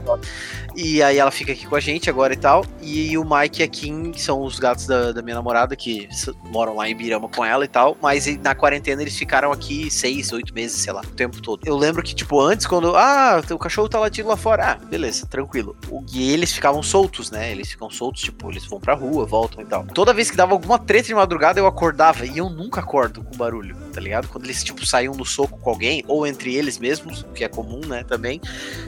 [0.75, 2.65] E aí ela fica aqui com a gente agora e tal.
[2.81, 6.09] E o Mike e a Kim são os gatos da, da minha namorada que
[6.51, 7.97] moram lá em Birama com ela e tal.
[8.01, 11.61] Mas na quarentena eles ficaram aqui seis, oito meses, sei lá, o tempo todo.
[11.65, 12.95] Eu lembro que, tipo, antes, quando.
[12.95, 14.71] Ah, o cachorro tá latindo lá fora.
[14.71, 15.77] Ah, beleza, tranquilo.
[16.13, 17.51] E eles ficavam soltos, né?
[17.51, 19.85] Eles ficam soltos, tipo, eles vão pra rua, voltam e tal.
[19.85, 22.25] Toda vez que dava alguma treta de madrugada, eu acordava.
[22.25, 24.27] E eu nunca acordo com barulho, tá ligado?
[24.27, 27.47] Quando eles, tipo, saíam no soco com alguém, ou entre eles mesmos, o que é
[27.47, 28.41] comum, né, também.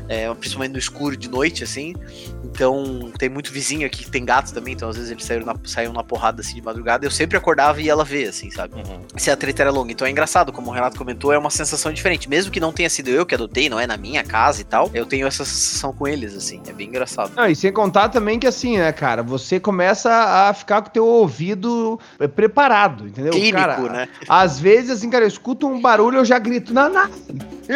[0.10, 1.96] É, principalmente no escuro de noite, assim.
[2.44, 5.56] Então, tem muito vizinho aqui que tem gatos também, então às vezes eles saíram na,
[5.64, 7.06] saíam na porrada assim de madrugada.
[7.06, 8.76] Eu sempre acordava e ela vê, assim, sabe?
[8.76, 9.02] Uhum.
[9.16, 9.92] Se a treta era longa.
[9.92, 12.30] Então é engraçado, como o Renato comentou, é uma sensação diferente.
[12.30, 14.90] Mesmo que não tenha sido eu que adotei, não é na minha casa e tal,
[14.94, 16.62] eu tenho essa sensação com eles, assim.
[16.68, 17.32] É bem engraçado.
[17.38, 20.92] Ah, e sem contar também que assim, né, cara, você começa a ficar com o
[20.92, 22.00] teu ouvido
[22.36, 23.32] preparado, entendeu?
[23.32, 24.10] Clínico, cara, né?
[24.28, 27.10] Às vezes, assim, cara, eu escuto um barulho, eu já grito, Naná!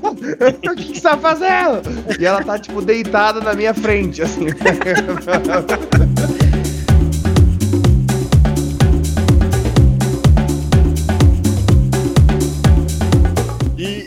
[0.00, 1.82] o que, que você tá fazendo?
[2.18, 4.46] E ela tá, tipo, deitada na minha frente, assim.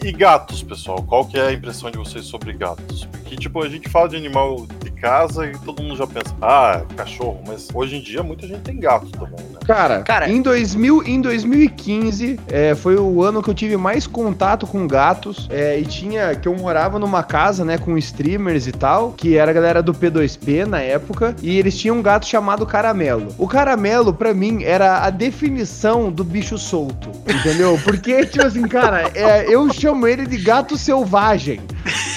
[0.03, 1.01] E, gatos, pessoal?
[1.03, 3.05] Qual que é a impressão de vocês sobre gatos?
[3.05, 6.81] Porque, tipo, a gente fala de animal de casa e todo mundo já pensa, ah,
[6.95, 9.59] cachorro, mas hoje em dia muita gente tem gato também, né?
[9.65, 14.67] Cara, Cara- em, 2000, em 2015 é, foi o ano que eu tive mais contato
[14.67, 15.47] com gatos.
[15.49, 19.49] é, e tinha que eu morava numa casa, né, com streamers e tal, que era
[19.51, 21.35] a galera do P2P na época.
[21.41, 23.27] E eles tinham um gato chamado Caramelo.
[23.37, 27.79] O Caramelo, pra mim, era a definição do bicho solto, entendeu?
[27.83, 31.61] Porque, tipo assim, cara, é, eu chamo ele de gato selvagem.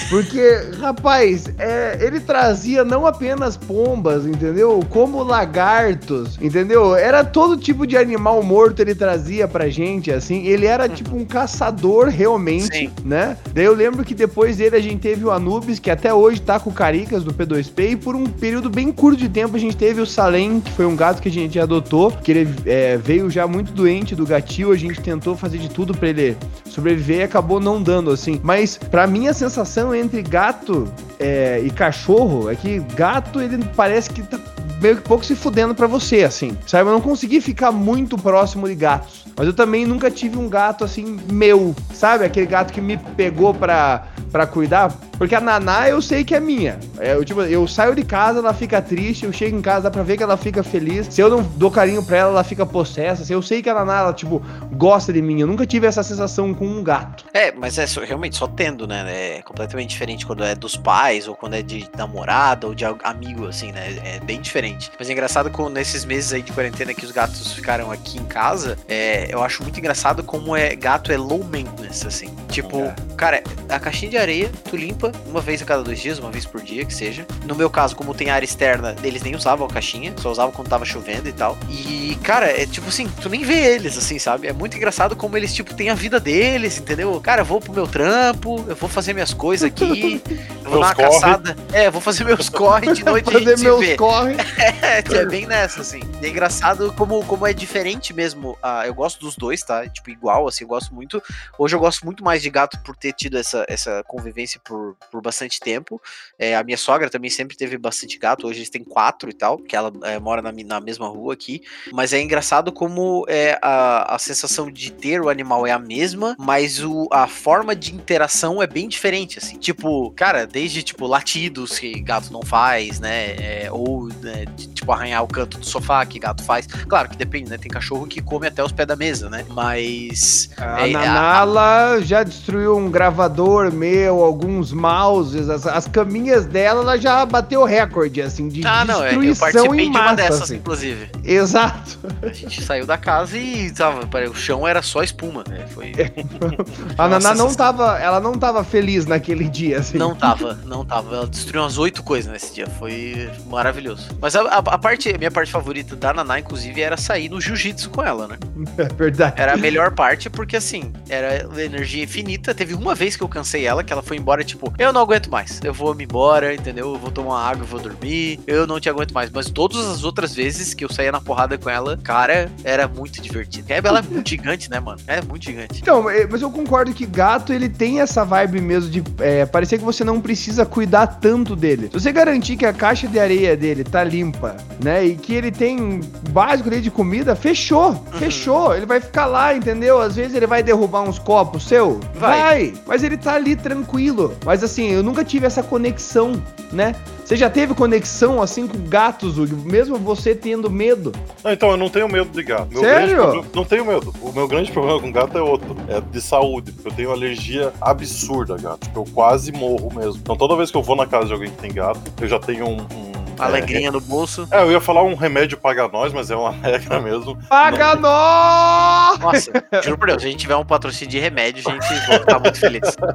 [0.09, 4.83] Porque, rapaz, é, ele trazia não apenas pombas, entendeu?
[4.89, 6.95] Como lagartos, entendeu?
[6.95, 10.45] Era todo tipo de animal morto ele trazia pra gente, assim.
[10.45, 12.91] Ele era tipo um caçador realmente, Sim.
[13.03, 13.37] né?
[13.53, 16.59] Daí eu lembro que depois dele a gente teve o Anubis, que até hoje tá
[16.59, 19.77] com o Caricas do P2P, e por um período bem curto de tempo a gente
[19.77, 23.29] teve o Salem, que foi um gato que a gente adotou, que ele é, veio
[23.29, 27.23] já muito doente do gatil, a gente tentou fazer de tudo pra ele sobreviver e
[27.23, 28.39] acabou não dando, assim.
[28.43, 30.87] Mas pra mim a sensação entre gato
[31.19, 32.64] é, e cachorro é que
[32.95, 34.39] gato ele parece que tá
[34.85, 36.55] meio que pouco se fudendo pra você, assim.
[36.67, 36.89] Sabe?
[36.89, 39.25] Eu não consegui ficar muito próximo de gatos.
[39.35, 42.23] Mas eu também nunca tive um gato assim meu, sabe?
[42.23, 44.95] Aquele gato que me pegou pra, pra cuidar.
[45.17, 46.79] Porque a Naná eu sei que é minha.
[46.97, 49.91] É, eu, tipo, eu saio de casa, ela fica triste, eu chego em casa, dá
[49.91, 51.07] pra ver que ela fica feliz.
[51.09, 53.23] Se eu não dou carinho pra ela, ela fica possessa.
[53.23, 54.41] Assim, eu sei que a Naná, ela, tipo,
[54.73, 55.41] gosta de mim.
[55.41, 57.25] Eu nunca tive essa sensação com um gato.
[57.33, 59.37] É, mas é realmente só tendo, né?
[59.37, 63.47] É completamente diferente quando é dos pais, ou quando é de namorada, ou de amigo,
[63.47, 63.95] assim, né?
[64.03, 64.74] É bem diferente.
[64.97, 68.25] Mas é engraçado como nesses meses aí de quarentena que os gatos ficaram aqui em
[68.25, 72.33] casa, é, eu acho muito engraçado como é gato é low maintenance, assim.
[72.49, 72.95] Tipo, É.
[73.17, 76.45] cara, a caixinha de areia, tu limpa uma vez a cada dois dias, uma vez
[76.45, 77.25] por dia, que seja.
[77.45, 80.67] No meu caso, como tem área externa, eles nem usavam a caixinha, só usavam quando
[80.69, 81.57] tava chovendo e tal.
[81.69, 84.47] E, cara, é tipo assim, tu nem vê eles, assim, sabe?
[84.47, 87.19] É muito engraçado como eles, tipo, têm a vida deles, entendeu?
[87.21, 90.21] Cara, eu vou pro meu trampo, eu vou fazer minhas coisas aqui,
[90.63, 91.09] eu vou Meus dar uma corre.
[91.21, 91.57] caçada.
[91.73, 94.35] É, eu vou fazer meus corre de noite Fazer gente meus corre.
[94.85, 95.99] É, é bem nessa, assim.
[96.21, 98.57] E é engraçado como, como é diferente mesmo.
[98.61, 99.87] Ah, eu gosto dos dois, tá?
[99.87, 101.21] Tipo, igual, assim, eu gosto muito.
[101.57, 105.21] Hoje eu gosto muito mais de gato por ter tido essa, essa convivência por, por
[105.21, 106.01] bastante tempo.
[106.39, 108.47] É, a minha sogra também sempre teve bastante gato.
[108.47, 111.61] Hoje eles têm quatro e tal, que ela é, mora na, na mesma rua aqui.
[111.91, 116.35] Mas é engraçado como é a, a sensação de ter o animal é a mesma,
[116.39, 119.57] mas o, a forma de interação é bem diferente, assim.
[119.57, 123.35] Tipo, cara, desde, tipo, latidos que gato não faz, né?
[123.35, 126.67] É, ou, né, de, tipo, arranhar o canto do sofá que gato faz.
[126.67, 127.57] Claro que depende, né?
[127.57, 129.45] Tem cachorro que come até os pés da mesa, né?
[129.49, 130.49] Mas...
[130.57, 136.97] A É, Nanala já destruiu um gravador meu, alguns mouses, as, as caminhas dela, ela
[136.97, 140.15] já bateu recorde, assim, de Ah, não, é, eu destruição participei em de uma massa,
[140.15, 140.55] dessas, assim.
[140.55, 141.09] inclusive.
[141.23, 141.99] Exato.
[142.21, 145.65] A gente saiu da casa e tava, o chão era só espuma, né?
[145.67, 145.93] Foi...
[146.97, 149.97] A Nossa, Naná não tava, ela não tava feliz naquele dia, assim.
[149.97, 151.15] Não tava, não tava.
[151.15, 152.67] Ela destruiu umas oito coisas nesse dia.
[152.67, 154.07] Foi maravilhoso.
[154.19, 157.39] Mas a, a- a parte, a minha parte favorita da Naná, inclusive, era sair no
[157.41, 158.37] jiu-jitsu com ela, né?
[158.77, 159.41] É verdade.
[159.41, 162.53] Era a melhor parte, porque assim, era energia infinita.
[162.53, 165.29] Teve uma vez que eu cansei ela, que ela foi embora, tipo, eu não aguento
[165.31, 165.59] mais.
[165.63, 166.93] Eu vou me embora, entendeu?
[166.93, 168.39] Eu vou tomar água, eu vou dormir.
[168.45, 169.29] Eu não te aguento mais.
[169.29, 173.21] Mas todas as outras vezes que eu saía na porrada com ela, cara, era muito
[173.21, 173.71] divertido.
[173.71, 174.99] É, ela é muito gigante, né, mano?
[175.07, 175.79] É muito gigante.
[175.81, 179.77] Então, é, mas eu concordo que gato ele tem essa vibe mesmo de é, parecer
[179.77, 181.87] que você não precisa cuidar tanto dele.
[181.91, 185.51] Se você garantir que a caixa de areia dele tá limpa, né, e que ele
[185.51, 188.19] tem básico dele de comida, fechou, Uhum.
[188.19, 188.75] fechou.
[188.75, 189.99] Ele vai ficar lá, entendeu?
[190.01, 192.41] Às vezes ele vai derrubar uns copos seu, Vai.
[192.41, 194.33] vai, mas ele tá ali tranquilo.
[194.45, 196.95] Mas assim, eu nunca tive essa conexão, né?
[197.23, 201.11] Você já teve conexão assim com gatos, Zug, mesmo você tendo medo?
[201.43, 202.67] Não, então, eu não tenho medo de gato.
[202.71, 203.17] Meu Sério?
[203.17, 204.13] Problema, não tenho medo.
[204.21, 205.75] O meu grande problema com gato é outro.
[205.87, 206.71] É de saúde.
[206.83, 208.87] Eu tenho alergia absurda a gato.
[208.95, 210.19] Eu quase morro mesmo.
[210.21, 212.37] Então toda vez que eu vou na casa de alguém que tem gato, eu já
[212.39, 214.47] tenho um, um Alegrinha é, no bolso.
[214.51, 217.37] É, eu ia falar um remédio paga nós, mas é uma regra mesmo.
[217.47, 218.01] Paga Não.
[218.01, 219.19] nós!
[219.19, 219.51] Nossa,
[219.83, 222.39] juro por Deus, se a gente tiver um patrocínio de remédio, a gente vai ficar
[222.39, 222.95] muito feliz.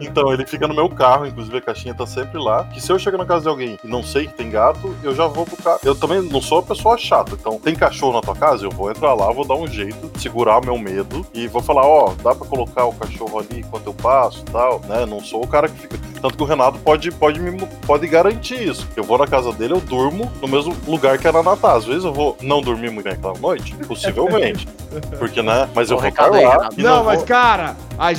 [0.00, 2.64] Então, ele fica no meu carro, inclusive a caixinha tá sempre lá.
[2.64, 5.14] Que se eu chegar na casa de alguém e não sei que tem gato, eu
[5.14, 5.80] já vou pro carro.
[5.84, 8.90] Eu também não sou uma pessoa chata, então tem cachorro na tua casa, eu vou
[8.90, 12.34] entrar lá, vou dar um jeito, segurar meu medo e vou falar, ó, oh, dá
[12.34, 15.06] pra colocar o cachorro ali enquanto eu passo e tal, né?
[15.06, 15.98] Não sou o cara que fica.
[16.20, 18.86] Tanto que o Renato pode, pode, me, pode garantir isso.
[18.96, 21.74] Eu vou na casa dele, eu durmo no mesmo lugar que a Naná tá.
[21.74, 24.66] Às vezes eu vou não dormir muito bem aquela noite, possivelmente.
[25.18, 25.68] Porque, né?
[25.74, 26.68] Mas eu Bom vou estar recado aí, lá.
[26.76, 27.76] Não, não mas vou- cara,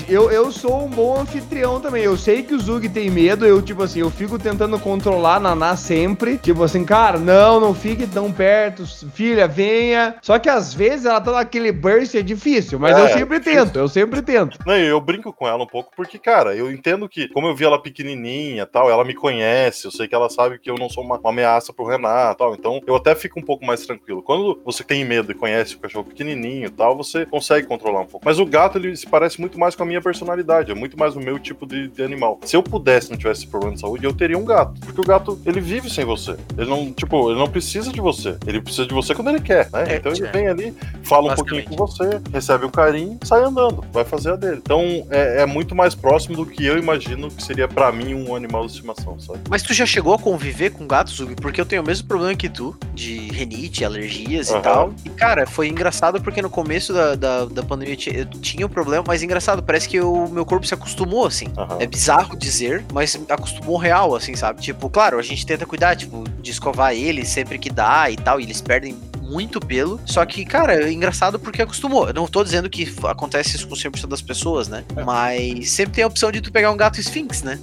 [0.08, 2.04] eu, eu sou um bom anfitrião também.
[2.04, 5.40] Eu sei que o Zug tem medo, eu, tipo assim, eu fico tentando controlar a
[5.40, 6.38] Naná sempre.
[6.38, 10.16] Tipo assim, cara, não, não fique tão perto, filha, venha.
[10.22, 13.66] Só que às vezes ela tá naquele burst, é difícil, mas É, eu sempre difícil.
[13.66, 14.58] tento, eu sempre tento.
[14.66, 17.66] Não, eu brinco com ela um pouco porque, cara, eu entendo que, como eu vi
[17.66, 21.04] ela pequenininha tal, ela me conhece, eu sei que ela sabe que eu não sou
[21.04, 24.22] uma, uma ameaça pro Renato tal, então eu até fico um pouco mais tranquilo.
[24.22, 28.06] Quando você tem medo e conhece o cachorro pequenininho e tal, você consegue controlar um
[28.06, 28.26] pouco.
[28.26, 31.16] Mas o gato, ele se parece muito mais com a minha personalidade, é muito mais
[31.16, 32.40] o meu tipo de, de animal.
[32.44, 34.80] Se eu pudesse, não tivesse esse problema de saúde, eu teria um gato.
[34.82, 36.36] Porque o gato, ele vive sem você.
[36.58, 38.38] Ele não, tipo, ele não precisa de você.
[38.46, 39.86] Ele precisa de você quando ele quer, né?
[39.94, 40.32] É, então ele é.
[40.32, 44.36] vem ali, fala um pouquinho com você, recebe um carinho, sai andando, vai fazer a
[44.36, 44.62] dele.
[44.64, 48.36] Então é, é muito mais próximo do que eu imagino que seria pra mim um
[48.36, 49.40] animal de estimação, sabe?
[49.50, 51.36] Mas tu já chegou a conviver com gatos, Zug?
[51.36, 54.62] Porque eu tenho o mesmo problema que tu, de renite, alergias e Aham.
[54.62, 54.94] tal.
[55.06, 58.66] E, cara, foi engraçado porque no começo da, da, da pandemia eu ti- eu tinha
[58.66, 61.48] um problema, mas engraçado, parece que o meu corpo se acostumou, assim.
[61.58, 61.78] Aham.
[61.80, 64.62] É bizarro dizer, mas acostumou real, assim, sabe?
[64.62, 68.40] Tipo, claro, a gente tenta cuidar, tipo, de escovar eles sempre que dá e tal,
[68.40, 68.96] e eles perdem
[69.34, 70.00] muito pelo.
[70.06, 72.08] Só que, cara, é engraçado porque acostumou.
[72.08, 74.84] Eu não tô dizendo que acontece isso com 100% das pessoas, né?
[75.04, 77.60] Mas sempre tem a opção de tu pegar um gato Sphinx, né?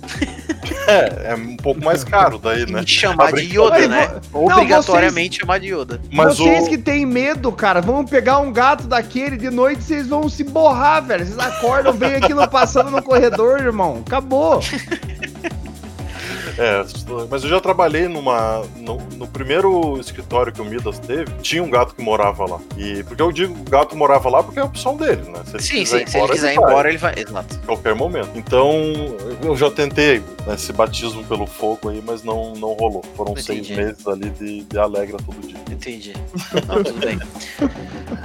[0.87, 2.83] É, é um pouco mais caro daí, né?
[2.83, 4.21] E chamar de Yoda, né?
[4.33, 6.01] Obrigatoriamente chamar de Yoda.
[6.11, 6.69] Mas vocês o...
[6.69, 11.05] que têm medo, cara, vamos pegar um gato daquele de noite, vocês vão se borrar,
[11.05, 11.25] velho.
[11.25, 14.03] Vocês acordam, vem aqui no passando no corredor, irmão.
[14.07, 14.61] Acabou.
[16.59, 16.85] É,
[17.31, 18.63] mas eu já trabalhei numa.
[18.77, 22.61] No, no primeiro escritório que o Midas teve, tinha um gato que morava lá.
[22.77, 25.43] E porque eu digo gato morava lá porque é a opção dele, né?
[25.45, 26.07] Se ele Sim, sim.
[26.07, 27.15] Se ele quiser ir embora, ele vai.
[27.17, 27.59] Exato.
[27.67, 28.31] qualquer momento.
[28.35, 28.73] Então,
[29.43, 33.05] eu já tentei né, esse batismo pelo fogo aí, mas não, não rolou.
[33.17, 33.77] Foram seis Entendi.
[33.77, 35.59] meses ali de, de alegra todo dia.
[35.71, 36.13] Entendi.
[36.67, 37.19] Não, tudo bem.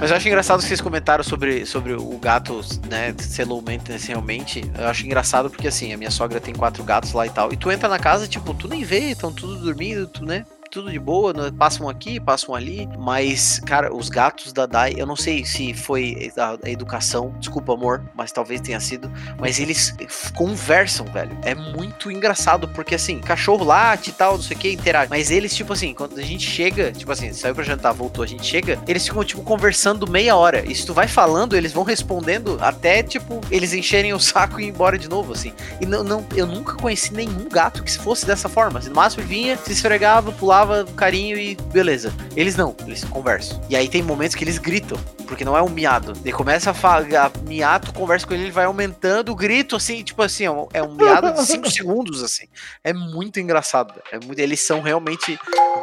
[0.00, 4.08] Mas eu acho engraçado que vocês comentaram sobre, sobre o gato, né, ser low maintenance
[4.08, 4.62] realmente.
[4.78, 7.52] Eu acho engraçado porque, assim, a minha sogra tem quatro gatos lá e tal.
[7.52, 10.44] E tu entra na casa, tipo, tu nem vê, estão tudo dormindo, tu, né?
[10.76, 12.86] Tudo de boa, né, passam aqui, passam ali.
[12.98, 18.02] Mas, cara, os gatos da Dai, eu não sei se foi a, educação, desculpa, amor,
[18.14, 19.10] mas talvez tenha sido.
[19.40, 19.94] Mas eles
[20.34, 21.34] conversam, velho.
[21.40, 25.08] É muito engraçado, porque assim, cachorro late e tal, não sei o que, interage.
[25.08, 28.26] Mas eles, tipo assim, quando a gente chega, tipo assim, saiu pra jantar, voltou, a
[28.26, 30.62] gente chega, eles ficam, tipo, conversando meia hora.
[30.70, 34.64] E se tu vai falando, eles vão respondendo até, tipo, eles encherem o saco e
[34.64, 35.54] ir embora de novo, assim.
[35.80, 38.78] E não, não, eu nunca conheci nenhum gato que fosse dessa forma.
[38.78, 40.65] Assim, no máximo vinha, se esfregava, pulava,
[40.96, 42.12] carinho e beleza.
[42.36, 43.60] Eles não, eles conversam.
[43.68, 46.12] E aí tem momentos que eles gritam, porque não é um miado.
[46.22, 49.76] Ele começa a, fa- a miar, tu conversa com ele, ele vai aumentando o grito,
[49.76, 52.46] assim, tipo assim, é um, é um miado de 5 segundos, assim.
[52.84, 53.94] É muito engraçado.
[54.12, 55.38] É muito, eles são realmente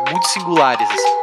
[0.10, 1.23] muito singulares, assim.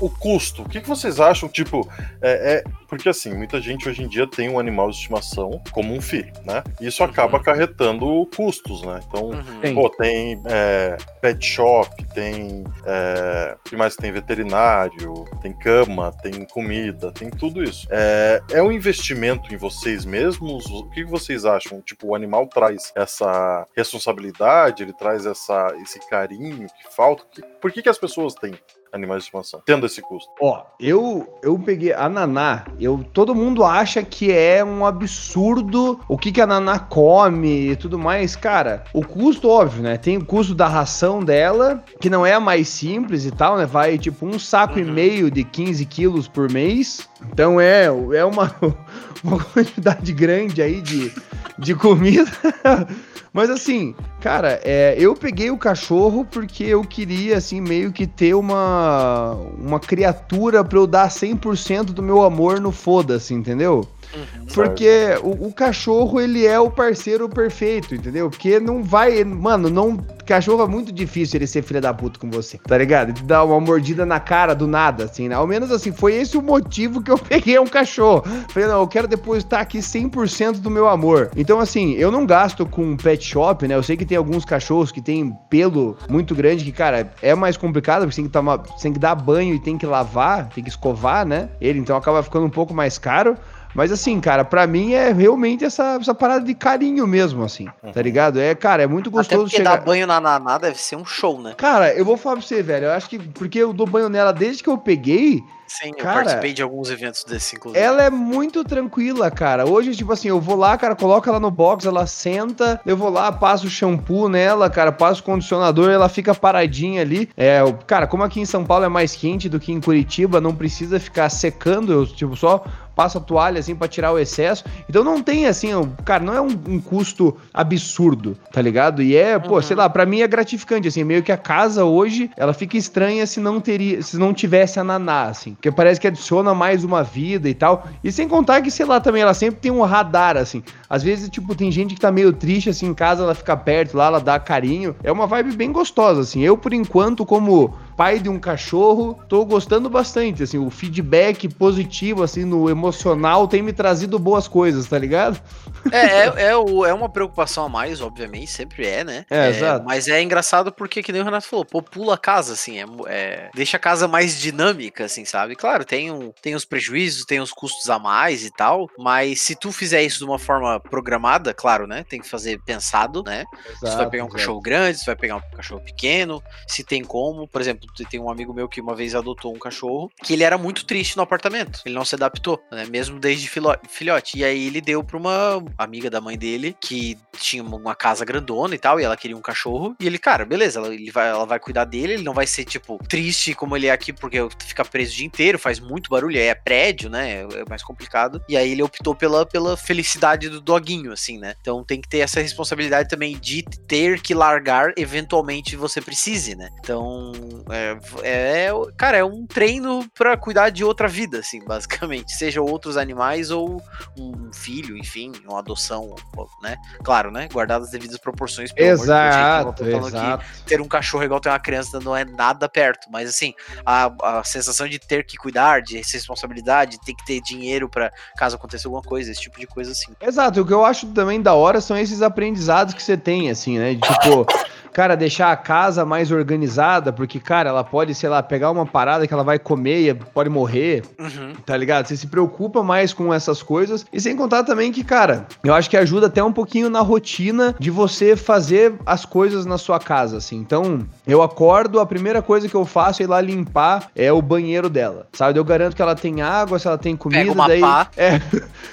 [0.00, 1.48] O custo, o que, que vocês acham?
[1.48, 1.88] Tipo,
[2.22, 5.92] é, é- Porque assim, muita gente hoje em dia tem um animal de estimação como
[5.92, 6.64] um filho, né?
[6.80, 9.00] E isso acaba acarretando custos, né?
[9.06, 9.60] Então, Uhum.
[9.60, 9.74] Tem.
[9.74, 12.64] Pô, tem é, pet shop, tem.
[12.86, 14.10] É, o que mais tem?
[14.10, 17.86] Veterinário, tem cama, tem comida, tem tudo isso.
[17.90, 20.64] É, é um investimento em vocês mesmos?
[20.66, 21.82] O que que vocês acham?
[21.82, 27.24] Tipo, o animal traz essa responsabilidade, ele traz essa, esse carinho que falta?
[27.30, 28.54] Que- por que, que as pessoas têm
[28.92, 30.30] animais de estimação, tendo esse custo?
[30.40, 36.16] Ó, eu eu peguei a Naná, eu todo mundo acha que é um absurdo o
[36.18, 38.84] que que a Naná come e tudo mais, cara.
[38.92, 39.96] O custo óbvio, né?
[39.96, 43.66] Tem o custo da ração dela, que não é a mais simples e tal, né?
[43.66, 44.92] Vai tipo um saco e Uhum.
[44.92, 47.08] meio de 15 quilos por mês.
[47.32, 48.54] Então é, é uma,
[49.22, 51.12] uma quantidade grande aí de,
[51.58, 52.30] de comida.
[53.32, 58.34] Mas assim, Cara, é, eu peguei o cachorro porque eu queria, assim, meio que ter
[58.34, 63.86] uma, uma criatura pra eu dar 100% do meu amor no foda-se, entendeu?
[64.14, 64.46] Uhum.
[64.54, 68.30] Porque o, o, cachorro, ele é o parceiro perfeito, entendeu?
[68.30, 69.22] Porque não vai.
[69.24, 69.96] Mano, não.
[70.26, 73.10] Cachorro é muito difícil ele ser filha da puta com você, tá ligado?
[73.10, 75.34] Ele dá uma mordida na cara do nada, assim, né?
[75.34, 78.24] Ao menos assim, foi esse o motivo que eu peguei um cachorro.
[78.50, 81.30] Falei, não, eu quero depositar aqui 100% do meu amor.
[81.34, 83.74] Então, assim, eu não gasto com pet shop, né?
[83.74, 87.56] Eu sei que tem alguns cachorros que tem pelo muito grande, que, cara, é mais
[87.56, 90.68] complicado, porque tem que tomar, tem que dar banho e tem que lavar, tem que
[90.68, 91.48] escovar, né?
[91.58, 93.36] Ele, então acaba ficando um pouco mais caro.
[93.78, 97.74] Mas assim, cara, para mim é realmente essa, essa parada de carinho mesmo, assim, tá
[97.84, 97.92] uhum.
[97.92, 98.40] tá ligado?
[98.40, 99.76] É, cara, é muito gostoso Até chegar...
[99.76, 101.54] dar banho na Naná deve ser um show, né?
[101.56, 104.32] Cara, eu vou falar pra você, velho, eu acho que, porque eu dou banho nela
[104.32, 107.84] desde que eu peguei, Sim, cara, eu participei de alguns eventos desse, inclusive.
[107.84, 109.66] Ela é muito tranquila, cara.
[109.66, 113.10] Hoje, tipo assim, eu vou lá, cara, coloco ela no box, ela senta, eu vou
[113.10, 117.28] lá, passo o shampoo nela, cara, passo o condicionador, ela fica paradinha ali.
[117.36, 120.54] É, cara, como aqui em São Paulo é mais quente do que em Curitiba, não
[120.54, 122.64] precisa ficar secando, eu, tipo, só
[122.98, 124.64] passa a toalha assim para tirar o excesso.
[124.88, 125.68] Então não tem assim,
[126.04, 129.00] cara, não é um, um custo absurdo, tá ligado?
[129.00, 129.42] E é, uhum.
[129.42, 132.76] pô, sei lá, para mim é gratificante assim, meio que a casa hoje, ela fica
[132.76, 136.82] estranha se não teria, se não tivesse a naná assim, porque parece que adiciona mais
[136.82, 137.86] uma vida e tal.
[138.02, 140.60] E sem contar que sei lá também ela sempre tem um radar assim.
[140.90, 143.96] Às vezes, tipo, tem gente que tá meio triste assim em casa, ela fica perto
[143.96, 144.96] lá, ela dá carinho.
[145.04, 146.42] É uma vibe bem gostosa assim.
[146.42, 152.22] Eu por enquanto como pai de um cachorro, tô gostando bastante, assim, o feedback positivo,
[152.22, 155.42] assim, no emocional tem me trazido boas coisas, tá ligado?
[155.90, 159.26] É, é, é, é uma preocupação a mais, obviamente, sempre é, né?
[159.28, 159.84] É, é, exato.
[159.84, 163.50] Mas é engraçado porque, que nem o Renato falou, popula a casa, assim, é, é,
[163.52, 165.56] deixa a casa mais dinâmica, assim, sabe?
[165.56, 169.56] Claro, tem, um, tem os prejuízos, tem os custos a mais e tal, mas se
[169.56, 172.04] tu fizer isso de uma forma programada, claro, né?
[172.08, 173.44] Tem que fazer pensado, né?
[173.66, 174.38] Exato, se vai pegar um exato.
[174.38, 178.30] cachorro grande, se vai pegar um cachorro pequeno, se tem como, por exemplo, tem um
[178.30, 181.80] amigo meu que uma vez adotou um cachorro que ele era muito triste no apartamento.
[181.84, 182.86] Ele não se adaptou, né?
[182.86, 183.48] Mesmo desde
[183.88, 184.38] filhote.
[184.38, 188.74] E aí ele deu pra uma amiga da mãe dele que tinha uma casa grandona
[188.74, 189.94] e tal, e ela queria um cachorro.
[190.00, 192.64] E ele, cara, beleza, ela, ele vai, ela vai cuidar dele, ele não vai ser,
[192.64, 196.38] tipo, triste como ele é aqui, porque fica preso o dia inteiro, faz muito barulho,
[196.38, 197.42] é prédio, né?
[197.42, 198.42] É mais complicado.
[198.48, 201.54] E aí ele optou pela, pela felicidade do doguinho, assim, né?
[201.60, 206.68] Então tem que ter essa responsabilidade também de ter que largar eventualmente você precise, né?
[206.80, 207.32] Então,
[207.70, 207.77] é,
[208.22, 212.32] é, cara, é um treino para cuidar de outra vida, assim, basicamente.
[212.36, 213.82] Seja outros animais ou
[214.18, 216.14] um filho, enfim, uma adoção,
[216.62, 216.76] né?
[217.02, 217.48] Claro, né?
[217.52, 218.70] Guardadas as devidas proporções.
[218.76, 220.44] Exato, Deus, exato.
[220.66, 224.44] ter um cachorro igual ter uma criança não é nada perto, mas assim, a, a
[224.44, 228.88] sensação de ter que cuidar, de responsabilidade, de ter que ter dinheiro para caso aconteça
[228.88, 230.12] alguma coisa, esse tipo de coisa assim.
[230.20, 233.78] Exato, o que eu acho também da hora são esses aprendizados que você tem, assim,
[233.78, 233.94] né?
[233.94, 234.46] Tipo,
[234.92, 239.26] cara, deixar a casa mais organizada, porque, cara, ela pode, sei lá, pegar uma parada
[239.26, 241.52] que ela vai comer e pode morrer, uhum.
[241.64, 242.06] tá ligado?
[242.06, 244.04] Você se preocupa mais com essas coisas.
[244.12, 247.74] E sem contar também que, cara, eu acho que ajuda até um pouquinho na rotina
[247.78, 250.56] de você fazer as coisas na sua casa, assim.
[250.56, 254.42] Então, eu acordo, a primeira coisa que eu faço é ir lá limpar é o
[254.42, 255.58] banheiro dela, sabe?
[255.58, 257.80] Eu garanto que ela tem água, se ela tem comida, pega uma daí.
[257.80, 258.08] Pá.
[258.18, 258.40] É,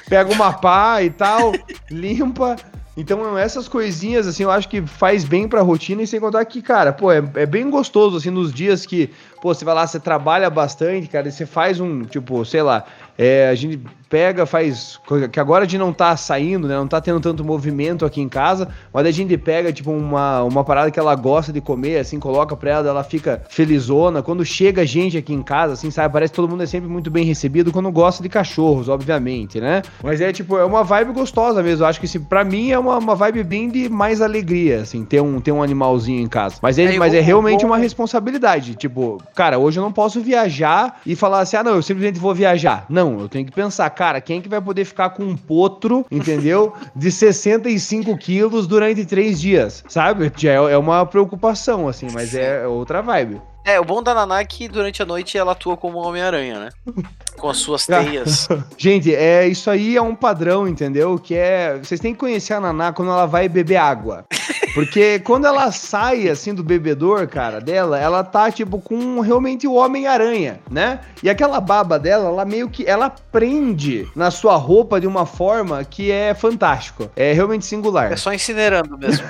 [0.08, 1.52] pega uma pá e tal,
[1.90, 2.56] limpa.
[2.98, 6.62] Então, essas coisinhas, assim, eu acho que faz bem pra rotina e sem contar que,
[6.62, 9.10] cara, pô, é, é bem gostoso, assim, nos dias que,
[9.42, 12.86] pô, você vai lá, você trabalha bastante, cara, e você faz um, tipo, sei lá,
[13.18, 13.82] é, a gente
[14.16, 14.98] pega, faz.
[15.30, 16.76] Que agora a gente não tá saindo, né?
[16.76, 20.64] Não tá tendo tanto movimento aqui em casa, mas a gente pega, tipo, uma, uma
[20.64, 24.22] parada que ela gosta de comer, assim, coloca pra ela, ela fica felizona.
[24.22, 26.14] Quando chega gente aqui em casa, assim, sabe?
[26.14, 29.82] Parece que todo mundo é sempre muito bem recebido quando gosta de cachorros, obviamente, né?
[30.02, 31.84] Mas é, tipo, é uma vibe gostosa mesmo.
[31.84, 35.04] Eu acho que, assim, pra mim é uma, uma vibe bem de mais alegria, assim,
[35.04, 36.56] ter um, ter um animalzinho em casa.
[36.62, 38.76] Mas é, é mas é realmente uma responsabilidade.
[38.76, 42.34] Tipo, cara, hoje eu não posso viajar e falar assim, ah, não, eu simplesmente vou
[42.34, 42.86] viajar.
[42.88, 45.36] Não, não, eu tenho que pensar, cara, quem é que vai poder ficar com um
[45.36, 46.74] potro, entendeu?
[46.96, 50.32] De 65 quilos durante três dias, sabe?
[50.38, 53.42] Já é, é uma preocupação, assim, mas é outra vibe.
[53.66, 56.70] É, o bom da Naná é que durante a noite ela atua como Homem-Aranha, né?
[57.36, 58.48] Com as suas teias.
[58.78, 61.18] Gente, é isso aí é um padrão, entendeu?
[61.18, 61.80] Que é.
[61.80, 64.24] Vocês têm que conhecer a Naná quando ela vai beber água.
[64.76, 69.74] Porque quando ela sai, assim, do bebedor, cara, dela, ela tá, tipo, com realmente o
[69.74, 71.00] Homem-Aranha, né?
[71.24, 72.86] E aquela baba dela, ela meio que.
[72.86, 77.10] Ela prende na sua roupa de uma forma que é fantástico.
[77.16, 78.12] É realmente singular.
[78.12, 79.26] É só incinerando mesmo.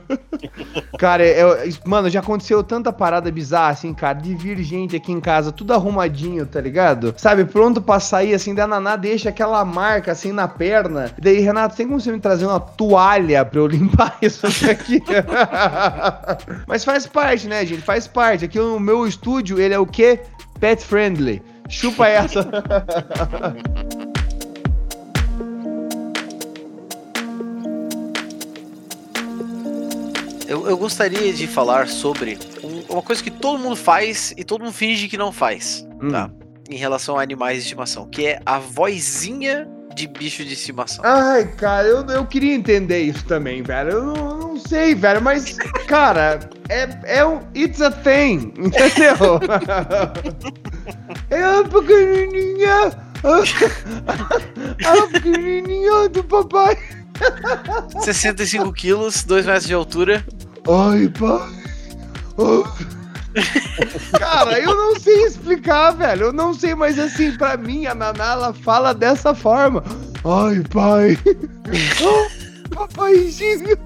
[0.98, 5.12] cara, é, é, mano, já aconteceu tanta parada bizarra, assim, cara, de vir gente aqui
[5.12, 7.14] em casa, tudo arrumadinho, tá ligado?
[7.18, 11.10] Sabe, pronto pra sair, assim, da Naná deixa aquela marca, assim, na perna.
[11.18, 14.53] E daí, Renato, tem como você me trazer uma toalha pra eu limpar isso?
[14.70, 15.02] aqui.
[16.66, 17.82] Mas faz parte, né, gente?
[17.82, 18.44] Faz parte.
[18.44, 20.20] Aqui o meu estúdio, ele é o quê?
[20.60, 21.42] Pet friendly.
[21.68, 22.46] Chupa essa.
[30.46, 34.62] Eu, eu gostaria de falar sobre um- uma coisa que todo mundo faz e todo
[34.62, 36.10] mundo finge que não faz, Hum.
[36.10, 36.30] tá?
[36.68, 41.04] Em relação a animais de estimação, que é a vozinha de bicho de estimação.
[41.04, 43.90] Ai, cara, eu, eu queria entender isso também, velho.
[43.90, 47.40] Eu não, não sei, velho, mas, cara, é, é um.
[47.54, 49.40] It's a thing, entendeu?
[51.30, 53.04] é a pequenininha.
[53.24, 53.38] A,
[54.88, 56.78] a pequenininha do papai.
[58.00, 60.24] 65 quilos, 2 metros de altura.
[60.68, 61.64] Ai, pai.
[62.36, 62.64] Oh.
[64.18, 66.26] Cara, eu não sei explicar, velho.
[66.26, 69.82] Eu não sei, mas assim, pra mim, a Naná, ela fala dessa forma.
[70.24, 71.18] Ai, pai.
[72.74, 73.76] Papaizinho.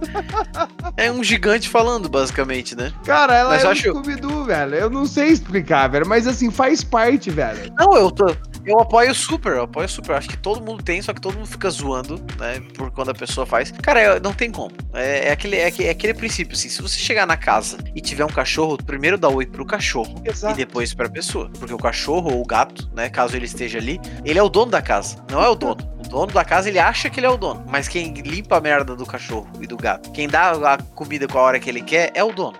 [0.96, 2.92] É um gigante falando, basicamente, né?
[3.04, 4.74] Cara, ela Mas é um acho- Scooby-Doo, velho.
[4.74, 6.06] Eu não sei explicar, velho.
[6.06, 7.72] Mas assim, faz parte, velho.
[7.78, 8.34] Não, eu tô.
[8.66, 10.14] Eu apoio super, eu apoio super.
[10.16, 12.60] Acho que todo mundo tem, só que todo mundo fica zoando, né?
[12.76, 13.70] Por quando a pessoa faz.
[13.82, 14.72] Cara, não tem como.
[14.92, 16.68] É, é aquele, é, é aquele princípio, assim.
[16.68, 20.22] Se você chegar na casa e tiver um cachorro, primeiro dá oi pro cachorro.
[20.24, 21.50] E depois pra pessoa.
[21.58, 23.08] Porque o cachorro ou o gato, né?
[23.08, 25.16] Caso ele esteja ali, ele é o dono da casa.
[25.30, 25.78] Não é o dono.
[25.98, 27.64] O dono da casa, ele acha que ele é o dono.
[27.68, 31.38] Mas quem limpa a merda do cachorro e do gato, quem dá a comida com
[31.38, 32.56] a hora que ele quer, é o dono.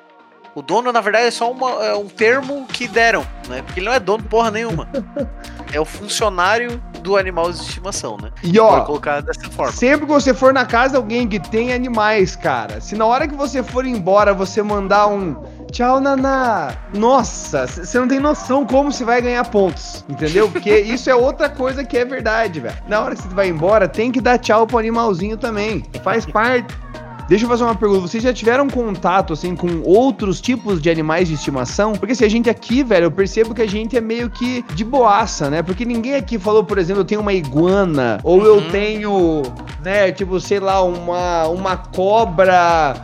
[0.54, 3.62] O dono, na verdade, é só uma- é um termo que deram, né?
[3.62, 4.88] Porque ele não é dono porra nenhuma.
[5.70, 8.30] É o funcionário do animal de estimação, né?
[8.42, 9.70] E ó, colocar dessa forma.
[9.70, 13.28] sempre que você for na casa de alguém que tem animais, cara, se na hora
[13.28, 15.36] que você for embora você mandar um
[15.70, 20.48] tchau, Naná, nossa, você não tem noção como você vai ganhar pontos, entendeu?
[20.50, 22.74] Porque isso é outra coisa que é verdade, velho.
[22.88, 25.84] Na hora que você vai embora, tem que dar tchau pro animalzinho também.
[26.02, 26.74] Faz parte.
[27.28, 28.00] Deixa eu fazer uma pergunta.
[28.00, 31.92] Vocês já tiveram contato, assim, com outros tipos de animais de estimação?
[31.92, 34.82] Porque se a gente aqui, velho, eu percebo que a gente é meio que de
[34.82, 35.62] boaça, né?
[35.62, 38.70] Porque ninguém aqui falou, por exemplo, eu tenho uma iguana, ou eu Uhum.
[38.70, 39.42] tenho,
[39.84, 42.94] né, tipo, sei lá, uma, uma cobra,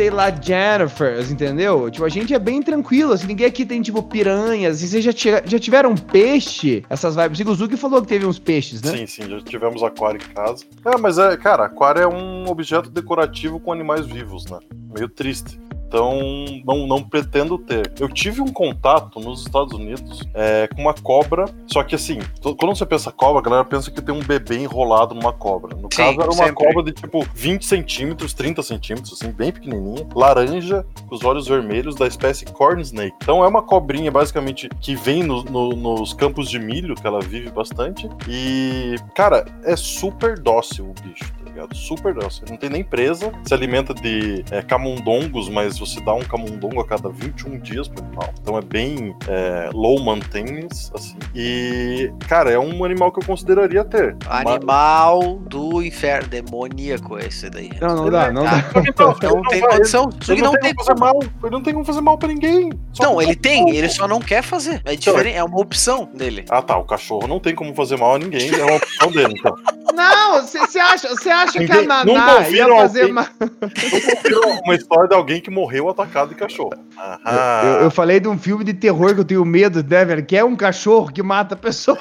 [0.00, 1.90] sei lá, Jennifers, entendeu?
[1.90, 4.80] Tipo, a gente é bem tranquilo, assim, ninguém aqui tem, tipo, piranhas.
[4.80, 5.12] E vocês já,
[5.44, 6.82] já tiveram peixe?
[6.88, 7.40] Essas vibes.
[7.40, 8.96] O Zuki falou que teve uns peixes, né?
[8.96, 10.64] Sim, sim, já tivemos aquário em casa.
[10.86, 14.58] É, mas é, cara, aquário é um objeto decorativo com animais vivos, né?
[14.90, 15.60] Meio triste.
[15.90, 16.20] Então,
[16.64, 17.92] não, não pretendo ter.
[17.98, 22.76] Eu tive um contato nos Estados Unidos é, com uma cobra, só que assim, quando
[22.76, 25.74] você pensa cobra, a galera pensa que tem um bebê enrolado numa cobra.
[25.74, 26.64] No Sim, caso, era uma sempre.
[26.64, 31.96] cobra de tipo 20 centímetros, 30 centímetros, assim, bem pequenininha, laranja, com os olhos vermelhos,
[31.96, 33.16] da espécie corn snake.
[33.20, 37.18] Então, é uma cobrinha, basicamente, que vem no- no- nos campos de milho, que ela
[37.20, 38.08] vive bastante.
[38.28, 41.74] E, cara, é super dócil o bicho, tá ligado?
[41.74, 42.44] Super dócil.
[42.48, 46.86] Não tem nem presa, se alimenta de é, camundongos, mas você dá um camundongo a
[46.86, 48.32] cada 21 dias pro animal.
[48.40, 51.16] Então é bem é, low maintenance, assim.
[51.34, 54.16] E, cara, é um animal que eu consideraria ter.
[54.28, 57.70] Mas- Animal do inferno, demoníaco é esse daí.
[57.80, 58.64] Não, não dá, não dá.
[58.86, 60.10] Então, Não tem condição.
[60.28, 61.18] Ele não, tem como fazer mal.
[61.22, 62.70] Ele não tem como fazer mal pra ninguém.
[62.92, 63.78] Só Não, ele tem, cachorro.
[63.78, 64.80] ele só não quer fazer.
[64.84, 66.44] É diferente, é uma opção dele.
[66.50, 66.76] Ah, tá.
[66.76, 68.50] O cachorro não tem como fazer mal a ninguém.
[68.54, 69.54] É uma opção dele, então.
[69.94, 73.24] Não, você acha, você acha que a nunca Naná ia ouviram fazer alguém- mal?
[74.64, 76.72] uma história de alguém que morreu atacado de cachorro.
[76.98, 77.62] Aham.
[77.64, 80.24] Eu, eu falei de um filme de terror que eu tenho medo, né, velho?
[80.24, 81.98] Que é um cachorro que mata pessoas.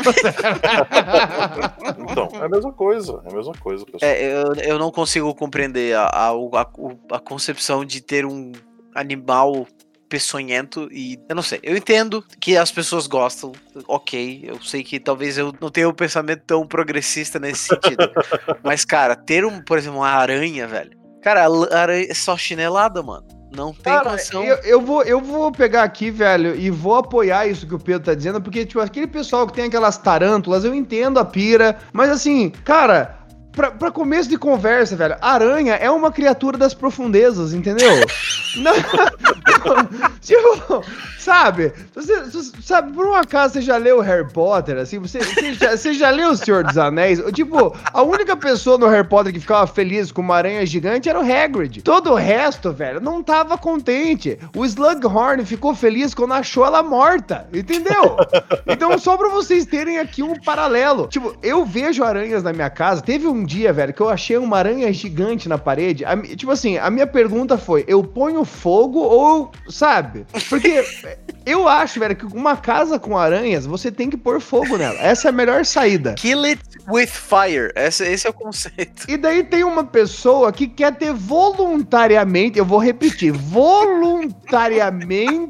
[2.10, 3.22] Então, é a mesma coisa.
[3.26, 4.12] É a mesma coisa, pessoal.
[4.12, 6.68] É, eu, eu não consigo compreender a, a, a,
[7.12, 8.52] a concepção de ter um
[8.96, 9.68] animal
[10.10, 13.52] peçonhento e eu não sei, eu entendo que as pessoas gostam,
[13.88, 18.10] ok, eu sei que talvez eu não tenha um pensamento tão progressista nesse sentido,
[18.64, 23.04] mas cara, ter um, por exemplo, uma aranha, velho, cara, a aranha é só chinelada,
[23.04, 24.44] mano, não tem Cara, condição.
[24.44, 28.06] eu, eu vou, eu vou pegar aqui, velho, e vou apoiar isso que o Pedro
[28.06, 32.10] tá dizendo, porque, tipo, aquele pessoal que tem aquelas tarântulas, eu entendo a pira, mas
[32.10, 33.19] assim, cara.
[33.52, 37.90] Pra, pra começo de conversa, velho, aranha é uma criatura das profundezas, entendeu?
[38.58, 38.74] Não,
[40.22, 40.84] tipo,
[41.20, 41.74] sabe?
[41.94, 44.98] Você, você- sabe, por um acaso você já leu Harry Potter, assim?
[45.00, 47.22] Você, você, já, você já leu O Senhor dos Anéis?
[47.34, 51.20] Tipo, a única pessoa no Harry Potter que ficava feliz com uma aranha gigante era
[51.20, 51.82] o Hagrid.
[51.84, 54.40] Todo o resto, velho, não tava contente.
[54.56, 58.18] O Slughorn ficou feliz quando achou ela morta, entendeu?
[58.72, 61.08] Então, só pra vocês terem aqui um paralelo.
[61.08, 63.02] Tipo, eu vejo aranhas na minha casa.
[63.02, 66.06] Teve um dia, velho, que eu achei uma aranha gigante na parede.
[66.06, 70.26] A tipo assim, a minha pergunta foi: eu ponho fogo ou, sabe?
[70.50, 70.84] Porque
[71.50, 75.00] Eu acho, velho, que uma casa com aranhas, você tem que pôr fogo nela.
[75.00, 76.14] Essa é a melhor saída.
[76.14, 77.72] Kill it with fire.
[77.76, 79.10] Esse, esse é o conceito.
[79.10, 85.50] E daí tem uma pessoa que quer ter voluntariamente, eu vou repetir, voluntariamente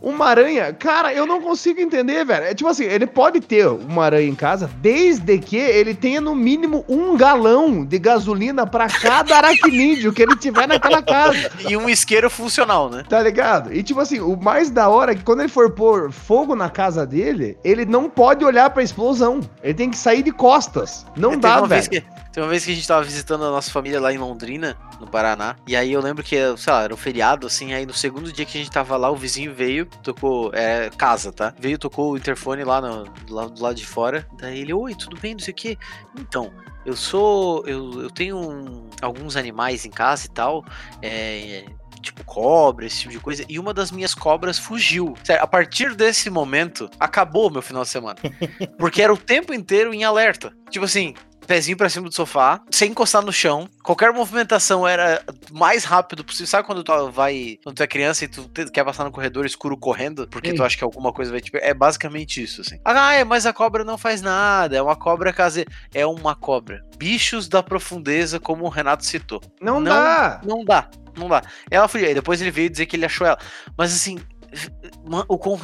[0.00, 0.72] uma aranha.
[0.72, 2.46] Cara, eu não consigo entender, velho.
[2.46, 6.34] É tipo assim, ele pode ter uma aranha em casa desde que ele tenha no
[6.34, 11.50] mínimo um galão de gasolina para cada aracnídeo que ele tiver naquela casa.
[11.68, 13.04] E um isqueiro funcional, né?
[13.06, 13.74] Tá ligado?
[13.74, 16.70] E tipo assim, o mais da hora é que quando ele for pôr fogo na
[16.70, 19.40] casa dele, ele não pode olhar pra explosão.
[19.62, 21.04] Ele tem que sair de costas.
[21.16, 21.88] Não É, dá, velho.
[21.90, 22.00] que
[22.32, 25.06] Tem uma vez que a gente tava visitando a nossa família lá em Londrina, no
[25.06, 25.56] Paraná.
[25.66, 27.74] E aí eu lembro que, sei lá, era um feriado, assim.
[27.74, 30.50] Aí no segundo dia que a gente tava lá, o vizinho veio, tocou.
[30.54, 31.52] É, casa, tá?
[31.58, 34.26] Veio, tocou o interfone lá, no, lá do lado de fora.
[34.38, 35.78] Daí ele, oi, tudo bem, não sei o quê.
[36.18, 36.50] Então.
[36.84, 37.62] Eu sou.
[37.64, 40.64] Eu, eu tenho um- alguns animais em casa e tal.
[41.00, 41.64] É,
[42.02, 43.44] tipo cobra, esse tipo de coisa.
[43.48, 45.14] E uma das minhas cobras fugiu.
[45.24, 48.16] Sério, a partir desse momento, acabou meu final de semana.
[48.78, 50.52] Porque era o tempo inteiro em alerta.
[50.70, 51.14] Tipo assim,
[51.46, 53.68] pezinho pra cima do sofá, sem encostar no chão.
[53.82, 56.46] Qualquer movimentação era mais rápido possível.
[56.46, 57.58] Sabe quando tu vai.
[57.62, 60.26] Quando tu é criança e tu quer passar no corredor escuro correndo?
[60.28, 61.66] Porque tu acha que alguma coisa vai te pegar.
[61.66, 62.78] É basicamente isso, assim.
[62.84, 64.76] Ah, é, mas a cobra não faz nada.
[64.76, 65.70] É uma cobra caseira.
[65.92, 66.84] É uma cobra.
[66.96, 69.40] Bichos da profundeza, como o Renato citou.
[69.60, 70.40] Não, não- dá.
[70.44, 71.42] Não dá, não dá.
[71.70, 72.08] Ela fugiu.
[72.08, 73.38] Aí depois ele veio dizer que ele achou ela.
[73.76, 74.18] Mas assim,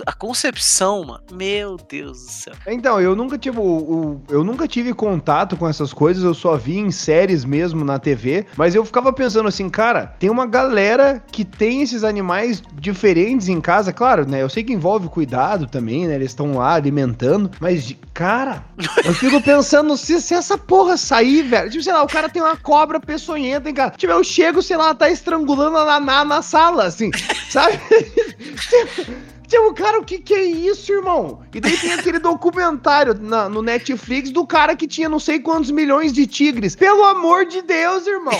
[0.07, 1.20] a concepção, mano.
[1.32, 2.55] Meu Deus do céu.
[2.66, 6.78] Então, eu nunca tive o- eu nunca tive contato com essas coisas, eu só vi
[6.78, 11.45] em séries mesmo na TV, mas eu ficava pensando assim, cara, tem uma galera que
[11.45, 14.43] tem esses animais diferentes em casa, claro, né?
[14.43, 16.14] Eu sei que envolve cuidado também, né?
[16.14, 18.64] Eles estão lá alimentando, mas cara,
[19.05, 22.43] eu fico pensando se, se essa porra sair, velho, tipo, sei lá, o cara tem
[22.43, 23.93] uma cobra peçonhenta em casa.
[23.97, 27.11] Tipo, eu chego, sei lá, tá estrangulando a naná na sala, assim,
[27.51, 27.78] sabe?
[29.46, 31.40] Tipo, cara, o que que é isso, irmão?
[31.54, 35.70] E daí tem aquele documentário na- no Netflix do cara que tinha não sei quantos
[35.70, 36.76] milhões de tigres.
[36.76, 38.38] Pelo amor de Deus, irmão.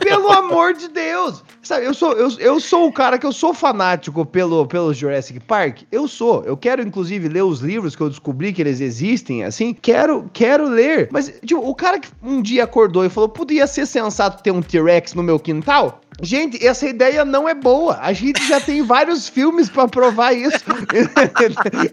[0.00, 1.42] Pelo amor de Deus.
[1.62, 5.40] Sabe, eu sou, eu, eu sou o cara que eu sou fanático pelo, pelo Jurassic
[5.40, 5.78] Park.
[5.90, 6.44] Eu sou.
[6.44, 9.72] Eu quero, inclusive, ler os livros que eu descobri que eles existem, assim.
[9.72, 11.08] Quero, quero ler.
[11.10, 14.60] Mas, tipo, o cara que um dia acordou e falou, podia ser sensato ter um
[14.60, 16.02] T-Rex no meu quintal?
[16.22, 17.98] Gente, essa ideia não é boa.
[18.00, 20.58] A gente já tem vários filmes pra provar isso.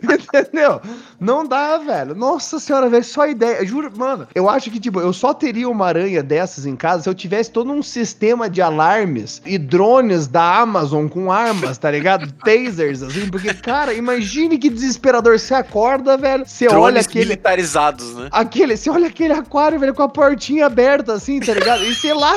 [0.04, 0.82] Entendeu?
[1.20, 2.16] Não dá, velho.
[2.16, 3.66] Nossa senhora, velho, só ideia.
[3.66, 7.10] Juro, mano, eu acho que, tipo, eu só teria uma aranha dessas em casa se
[7.10, 12.32] eu tivesse todo um sistema de alarmes e drones da Amazon com armas, tá ligado?
[12.44, 15.40] Tasers, assim, porque, cara, imagine que desesperador.
[15.40, 17.26] Você acorda, velho, você olha Drones aquele.
[17.26, 18.30] militarizados, né?
[18.32, 21.84] Aquele, você olha aquele aquário, velho, com a portinha aberta, assim, tá ligado?
[21.84, 22.34] E sei lá,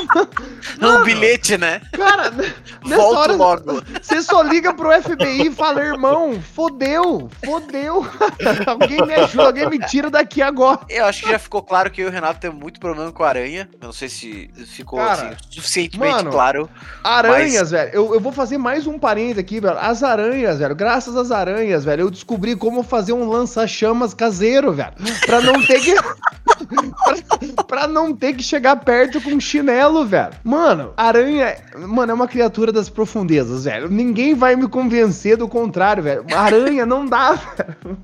[0.80, 1.74] Um bilhete, né?
[1.93, 2.31] Cara,
[2.85, 3.83] nessa Volto hora logo.
[4.01, 8.07] você só liga pro FBI e fala, irmão, fodeu, fodeu.
[8.66, 10.81] alguém me ajuda, alguém me tira daqui agora.
[10.89, 13.22] Eu acho que já ficou claro que eu e o Renato temos muito problema com
[13.22, 13.68] a aranha.
[13.81, 16.70] Eu não sei se ficou Cara, assim, suficientemente mano, claro.
[17.03, 17.91] Aranhas, velho.
[17.93, 19.79] Eu, eu vou fazer mais um parênteses aqui, velho.
[19.79, 20.75] As aranhas, velho.
[20.75, 24.95] Graças às aranhas, velho, eu descobri como fazer um lança-chamas caseiro, velho.
[25.27, 25.95] Pra não ter que.
[27.55, 30.33] pra, pra não ter que chegar perto com um chinelo, velho.
[30.43, 31.57] Mano, aranha.
[31.77, 33.89] Mano, é uma criatura das profundezas, velho.
[33.89, 36.25] Ninguém vai me convencer do contrário, velho.
[36.35, 37.99] Aranha não dá, velho.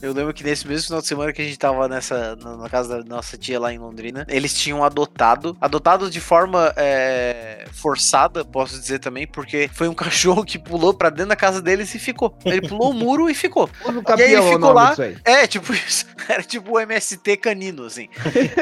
[0.00, 3.02] Eu lembro que nesse mesmo final de semana que a gente tava nessa, na casa
[3.02, 8.78] da nossa tia lá em Londrina, eles tinham adotado, adotado de forma é, forçada, posso
[8.78, 12.34] dizer também, porque foi um cachorro que pulou pra dentro da casa deles e ficou.
[12.46, 13.68] Ele pulou o muro e ficou.
[14.18, 14.94] E aí ele é ficou lá,
[15.24, 16.06] é, tipo isso.
[16.28, 18.08] Era tipo o MST canino, assim.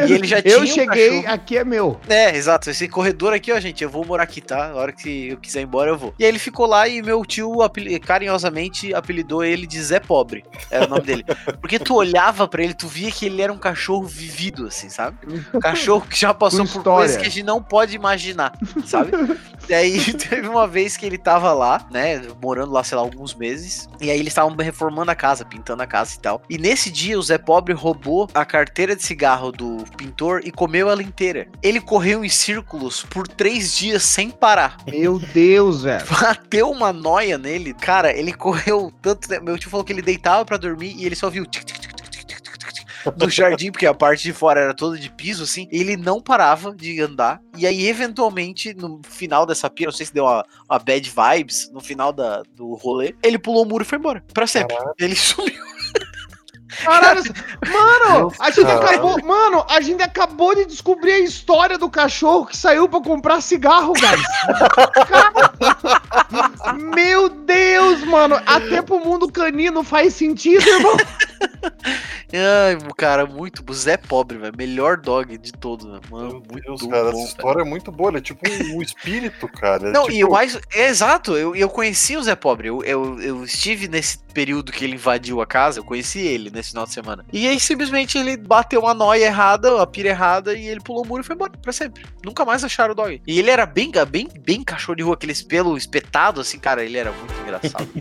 [0.08, 2.00] E ele já tinha Eu um cheguei, cachorro- aqui é meu.
[2.08, 2.68] É, exato.
[2.70, 4.70] Esse corredor aqui, ó, gente, eu vou morar aqui, tá?
[4.70, 6.14] A hora que eu quiser ir embora, eu vou.
[6.18, 10.44] E aí ele ficou lá e meu tio apeli- carinhosamente apelidou ele de Zé Pobre.
[10.70, 11.24] Era o nome dele.
[11.60, 15.16] Porque tu olhava pra ele, tu via que ele era um cachorro vivido, assim, sabe?
[15.54, 18.52] Um cachorro que já passou por coisas que a gente não pode imaginar,
[18.84, 19.12] sabe?
[19.68, 23.34] E aí teve uma vez que ele tava lá, né, morando lá, sei lá, alguns
[23.34, 26.42] meses, e aí eles estavam reformando a casa, pintando a casa e tal.
[26.50, 30.90] E nesse dia o Zé Pobre roubou a carteira de cigarro do pintor e comeu
[30.90, 31.48] ela inteira.
[31.62, 34.78] Ele correu em círculos por três dias sem parar.
[34.90, 36.06] Meu Deus, velho.
[36.08, 37.74] Bateu uma noia nele.
[37.74, 39.44] Cara, ele correu tanto tempo.
[39.44, 41.96] Meu tio falou que ele deitava para dormir e ele só viu tic, tic, tic,
[43.14, 46.74] do jardim, porque a parte de fora era toda de piso, assim, ele não parava
[46.74, 47.40] de andar.
[47.56, 51.70] E aí, eventualmente, no final dessa pira, não sei se deu uma, uma bad vibes,
[51.70, 54.24] no final da, do rolê, ele pulou o muro e foi embora.
[54.32, 54.74] Pra sempre.
[54.74, 54.94] Caraca.
[54.98, 55.75] Ele sumiu.
[56.84, 57.22] Caralho,
[57.66, 58.88] mano, a gente Caralho.
[58.88, 63.40] acabou, mano, a gente acabou de descobrir a história do cachorro que saiu pra comprar
[63.40, 64.22] cigarro, guys.
[65.08, 65.45] Cara,
[66.94, 70.96] meu Deus, mano, até pro mundo canino faz sentido, irmão.
[72.32, 73.64] Ai, cara, muito.
[73.68, 74.54] O Zé Pobre, velho.
[74.56, 76.00] Melhor dog de todos, né?
[76.10, 76.42] mano.
[76.50, 76.88] Meu Deus, bom.
[76.88, 77.18] cara, velho.
[77.18, 78.10] essa história é muito boa.
[78.10, 79.88] Ele é tipo um, um espírito, cara.
[79.88, 80.58] É Não, tipo, e o mais.
[80.74, 82.68] É exato, eu, eu conheci o Zé Pobre.
[82.68, 86.70] Eu, eu, eu estive nesse período que ele invadiu a casa, eu conheci ele nesse
[86.70, 87.24] final de semana.
[87.32, 91.08] E aí, simplesmente, ele bateu uma noia errada, uma pira errada, e ele pulou o
[91.08, 92.04] muro e foi embora pra sempre.
[92.24, 93.22] Nunca mais acharam o dog.
[93.26, 96.96] E ele era bem, bem, bem cachorro de rua, aqueles pelo espetado, assim, cara, ele
[96.98, 97.88] era muito engraçado.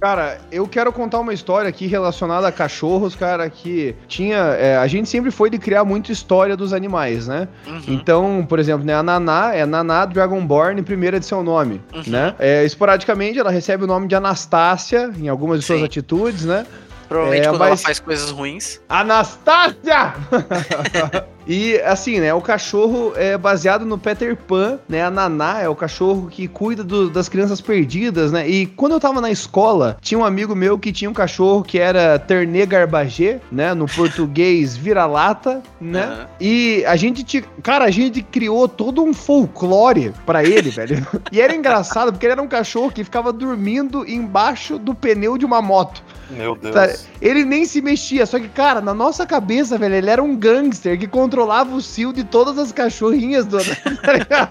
[0.00, 4.36] Cara, eu quero contar uma história aqui relacionada a cachorros, cara, que tinha.
[4.36, 7.46] é, a gente sempre foi de criar muito história dos animais, né?
[7.64, 7.82] Uhum.
[7.86, 12.02] Então, por exemplo, né, a Naná é Naná Dragonborn, primeira de seu nome, Uhum.
[12.08, 12.34] né?
[12.40, 15.84] É, esporadicamente ela recebe o nome de Anastácia em algumas de suas Sim.
[15.84, 16.66] atitudes, né?
[17.12, 18.80] Provavelmente É, quando ela mas- faz coisas ruins.
[18.88, 20.14] Anastácia!
[21.46, 22.32] e assim, né?
[22.34, 25.02] O cachorro é baseado no Peter Pan, né?
[25.02, 28.48] A Naná é o cachorro que cuida do- das crianças perdidas, né?
[28.48, 31.78] E quando eu tava na escola, tinha um amigo meu que tinha um cachorro que
[31.78, 33.74] era Ternê Garbagê, né?
[33.74, 36.02] No português vira-lata, né?
[36.02, 36.26] Aham.
[36.40, 41.06] E a gente, cara, a gente criou todo um folclore pra ele, velho.
[41.30, 45.44] E era engraçado porque ele era um cachorro que ficava dormindo embaixo do pneu de
[45.44, 46.02] uma moto.
[46.30, 46.74] Meu Deus.
[47.20, 50.98] Ele nem se mexia, só que, cara, na nossa cabeça, velho, ele era um gangster
[50.98, 53.56] que controlava o cio de todas as cachorrinhas do.
[53.64, 54.50] tá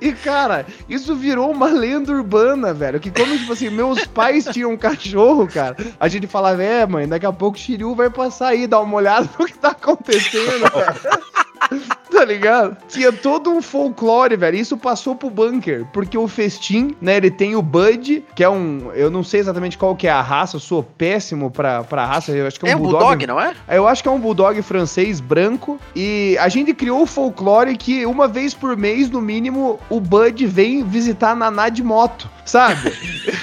[0.00, 2.98] e, e, cara, isso virou uma lenda urbana, velho.
[2.98, 7.06] Que quando, tipo assim, meus pais tinham um cachorro, cara, a gente falava, é, mãe,
[7.06, 10.68] daqui a pouco o Shiryu vai passar aí, dar uma olhada no que tá acontecendo,
[10.70, 11.22] cara.
[12.22, 12.76] Tá ligado?
[12.88, 14.56] Tinha todo um folclore, velho.
[14.56, 18.92] Isso passou pro bunker, porque o festim, né, ele tem o Bud, que é um,
[18.94, 22.30] eu não sei exatamente qual que é a raça, eu sou péssimo pra, pra raça,
[22.30, 23.00] eu acho que é um É um bulldog.
[23.00, 23.54] bulldog, não é?
[23.68, 28.06] Eu acho que é um bulldog francês branco e a gente criou o folclore que
[28.06, 32.92] uma vez por mês, no mínimo, o Bud vem visitar a Naná de moto, sabe?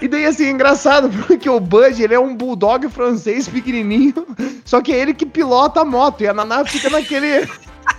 [0.00, 4.26] E daí, assim, é engraçado, porque o Bud, ele é um bulldog francês pequenininho,
[4.64, 7.46] só que é ele que pilota a moto, e a Naná fica naquele...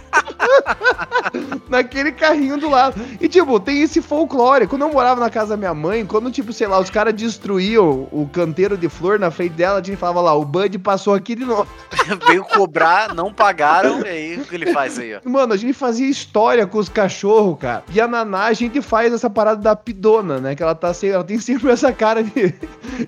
[1.69, 2.99] naquele carrinho do lado.
[3.19, 4.67] E, tipo, tem esse folclore.
[4.67, 8.07] Quando eu morava na casa da minha mãe, quando, tipo, sei lá, os caras destruíam
[8.11, 11.35] o canteiro de flor na frente dela, a gente falava lá, o Bud passou aqui
[11.35, 11.67] de novo.
[12.27, 15.29] Veio cobrar, não pagaram, e aí o que ele faz aí, ó?
[15.29, 17.83] Mano, a gente fazia história com os cachorros, cara.
[17.93, 20.55] E a Naná, a gente faz essa parada da pidona, né?
[20.55, 22.53] Que ela tá sempre, ela tem sempre essa cara de,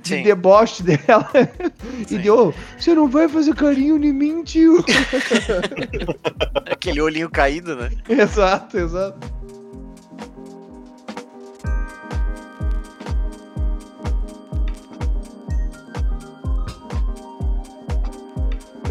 [0.01, 1.29] de deboche dela.
[1.99, 2.19] E Sim.
[2.19, 4.83] de, ô, você não vai fazer carinho em mim, tio?
[6.91, 7.89] Aquele olhinho caído, né?
[8.09, 9.19] exato, exato.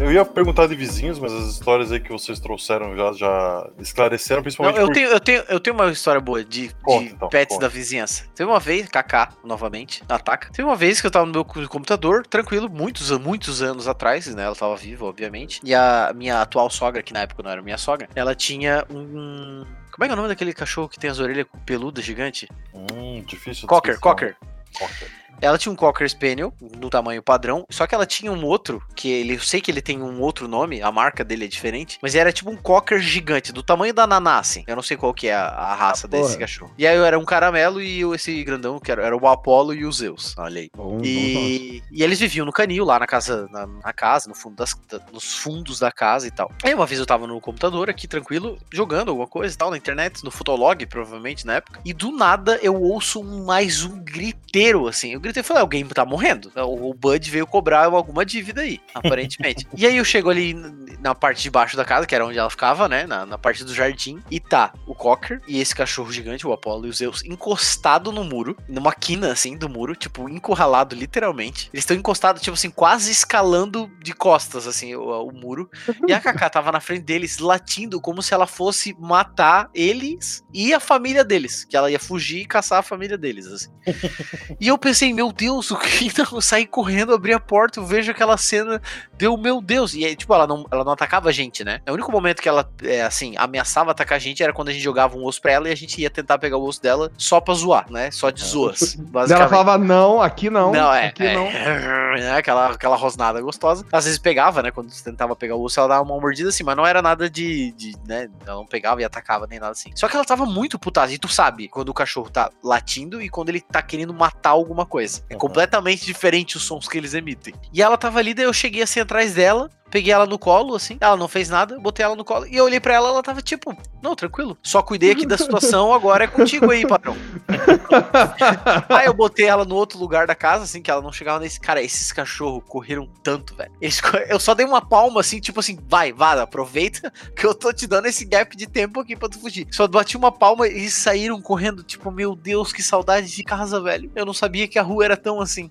[0.01, 4.39] Eu ia perguntar de vizinhos, mas as histórias aí que vocês trouxeram já, já esclareceram,
[4.39, 7.05] Não, principalmente eu, por- tenho, eu, tenho, eu tenho uma história boa de, de Conta,
[7.05, 7.67] então, pets conta.
[7.67, 8.25] da vizinhança.
[8.35, 10.49] Teve uma vez, Kaká, novamente, ataca.
[10.51, 14.25] Teve uma vez que eu tava no meu co- computador, tranquilo, muitos, muitos anos atrás,
[14.33, 14.43] né?
[14.43, 15.61] Ela tava viva, obviamente.
[15.63, 19.63] E a minha atual sogra, que na época não era minha sogra, ela tinha um.
[19.91, 22.47] Como é que é o nome daquele cachorro que tem as orelhas peludas gigante?
[22.73, 23.61] Hum, difícil.
[23.61, 23.99] de Cocker, descrição.
[24.01, 24.35] Cocker.
[24.79, 25.20] Cocker.
[25.41, 29.09] Ela tinha um Cocker Spaniel, no tamanho padrão, só que ela tinha um outro, que
[29.09, 32.15] ele, eu sei que ele tem um outro nome, a marca dele é diferente, mas
[32.15, 34.63] era tipo um Cocker gigante, do tamanho da Naná, assim.
[34.67, 36.37] Eu não sei qual que é a, a raça desse porra.
[36.39, 36.71] cachorro.
[36.77, 39.73] E aí eu era um caramelo e eu- esse grandão, que era, era o Apollo
[39.73, 40.69] e o Zeus, olha aí.
[40.75, 44.35] Bom, bom, E, e eles viviam no canil, lá na casa, na, na casa, no
[44.35, 46.51] fundo das, da- nos fundos da casa e tal.
[46.63, 49.77] Aí uma vez eu tava no computador aqui, tranquilo, jogando alguma coisa e tal, na
[49.77, 51.79] internet, no Fotolog, provavelmente, na época.
[51.83, 55.13] E do nada eu ouço mais um griteiro, assim.
[55.13, 56.51] Eu gritei e falei, alguém tá morrendo.
[56.55, 59.67] O, Bud veio cobrar alguma dívida aí, aparentemente.
[59.75, 60.53] e aí eu chego ali
[60.99, 63.63] na parte de baixo da casa, que era onde ela ficava, né, na, na parte
[63.63, 67.23] do jardim, e tá o Cocker e esse cachorro gigante, o Apollo e o Zeus,
[67.23, 71.69] encostado no muro, numa quina, assim, do muro, tipo, encurralado, literalmente.
[71.73, 75.69] Eles estão encostados, tipo assim, quase escalando de costas, assim, o, o muro.
[76.07, 80.73] E a Kaká tava na frente deles, latindo como se ela fosse matar eles e
[80.73, 81.65] a família deles.
[81.65, 83.69] Que ela ia fugir e caçar a família deles, assim.
[84.59, 86.25] E eu pensei, meu Deus, o que não?
[86.31, 88.81] Eu saí correndo, abri a porta, eu vejo aquela cena,
[89.17, 89.93] deu, meu Deus.
[89.93, 91.81] E aí, tipo, ela não, ela não atacava a gente, né?
[91.87, 94.81] O único momento que ela, é, assim, ameaçava atacar a gente era quando a gente
[94.81, 97.41] jogava um osso pra ela e a gente ia tentar pegar o osso dela só
[97.41, 98.09] pra zoar, né?
[98.11, 99.41] Só de zoas, Daí basicamente.
[99.41, 101.07] Ela falava, não, aqui não, Não, é.
[101.07, 101.45] aqui é, não.
[102.17, 103.85] né, aquela, aquela rosnada gostosa.
[103.91, 104.71] Às vezes pegava, né?
[104.71, 107.29] Quando você tentava pegar o osso, ela dava uma mordida assim, mas não era nada
[107.29, 107.95] de, de.
[108.07, 108.29] né?
[108.45, 109.91] Ela não pegava e atacava nem nada assim.
[109.95, 111.11] Só que ela tava muito putada.
[111.11, 114.85] E tu sabe quando o cachorro tá latindo e quando ele tá querendo matar alguma
[114.85, 115.10] coisa.
[115.29, 115.39] É Uhum.
[115.39, 117.53] completamente diferente os sons que eles emitem.
[117.73, 119.69] E ela tava ali, daí eu cheguei assim atrás dela.
[119.91, 122.65] Peguei ela no colo, assim, ela não fez nada, botei ela no colo e eu
[122.65, 126.27] olhei pra ela, ela tava tipo, não, tranquilo, só cuidei aqui da situação, agora é
[126.27, 127.15] contigo aí, patrão.
[128.89, 131.59] aí eu botei ela no outro lugar da casa, assim, que ela não chegava nesse.
[131.59, 133.71] Cara, esses cachorros correram tanto, velho.
[133.81, 134.01] Eles...
[134.27, 137.85] Eu só dei uma palma, assim, tipo assim, vai, vai, aproveita que eu tô te
[137.85, 139.67] dando esse gap de tempo aqui pra tu fugir.
[139.71, 144.11] Só bati uma palma e saíram correndo, tipo, meu Deus, que saudade de casa, velho.
[144.15, 145.69] Eu não sabia que a rua era tão assim.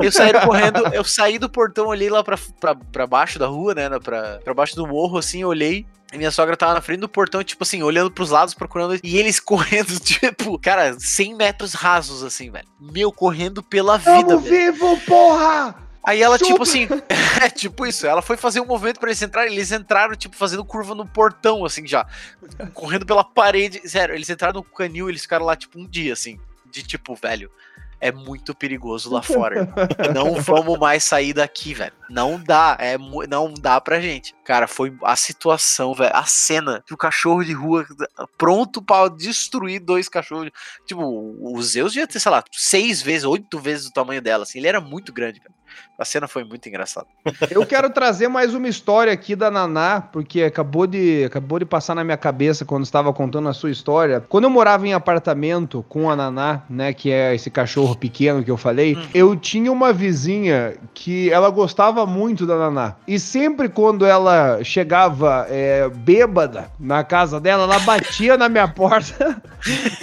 [0.00, 3.74] Eu saí correndo, eu saí do portão, olhei lá pra, pra, pra baixo da rua,
[3.74, 7.08] né, pra, pra baixo do morro, assim, olhei, e minha sogra tava na frente do
[7.08, 8.98] portão, tipo assim, olhando pros lados, procurando.
[9.02, 12.66] E eles correndo, tipo, cara, 100 metros rasos, assim, velho.
[12.80, 14.24] Meu, correndo pela vida.
[14.26, 14.72] Tamo velho.
[14.72, 15.74] vivo, porra!
[16.02, 16.50] Aí ela, Chupa.
[16.50, 16.88] tipo assim,
[17.44, 20.64] é tipo isso, ela foi fazer um movimento para eles entrarem, eles entraram, tipo, fazendo
[20.64, 22.06] curva no portão, assim, já.
[22.72, 23.86] Correndo pela parede.
[23.88, 26.40] Sério, eles entraram no canil, eles ficaram lá, tipo, um dia, assim.
[26.72, 27.50] De tipo, velho,
[28.00, 29.68] é muito perigoso lá fora.
[30.14, 31.92] não vamos mais sair daqui, velho.
[32.08, 32.98] Não dá, é
[33.28, 34.34] não dá pra gente.
[34.44, 37.86] Cara, foi a situação, velho, a cena que o cachorro de rua
[38.36, 40.50] pronto para destruir dois cachorros.
[40.86, 44.58] Tipo, o Zeus devia ter, sei lá, seis vezes, oito vezes o tamanho dela, assim.
[44.58, 45.54] Ele era muito grande, velho.
[45.98, 47.06] A cena foi muito engraçada.
[47.50, 51.94] Eu quero trazer mais uma história aqui da Naná, porque acabou de, acabou de passar
[51.94, 54.20] na minha cabeça quando estava contando a sua história.
[54.20, 58.50] Quando eu morava em apartamento com a Naná, né, que é esse cachorro pequeno que
[58.50, 59.02] eu falei, uhum.
[59.14, 62.96] eu tinha uma vizinha que ela gostava muito da Naná.
[63.06, 69.42] E sempre quando ela chegava é, bêbada na casa dela, ela batia na minha porta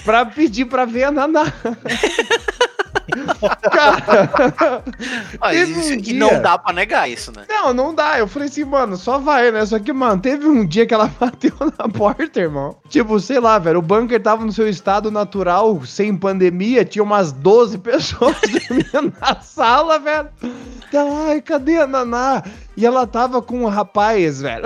[0.04, 1.46] pra pedir pra ver a Naná.
[3.72, 4.84] Cara,
[5.94, 6.20] um dia...
[6.20, 7.46] não dá pra negar isso, né?
[7.48, 8.20] Não, não dá.
[8.20, 9.66] Eu falei assim, mano, só vai, né?
[9.66, 12.76] Só que, mano, teve um dia que ela bateu na porta, irmão.
[12.90, 17.32] Tipo, sei lá, velho, o bunker tava no seu estado natural, sem pandemia, tinha umas
[17.32, 20.30] 12 pessoas dormindo na sala, velho.
[20.92, 22.44] Ela, ai, cadê a Naná?
[22.78, 24.66] E ela tava com um rapaz, velho.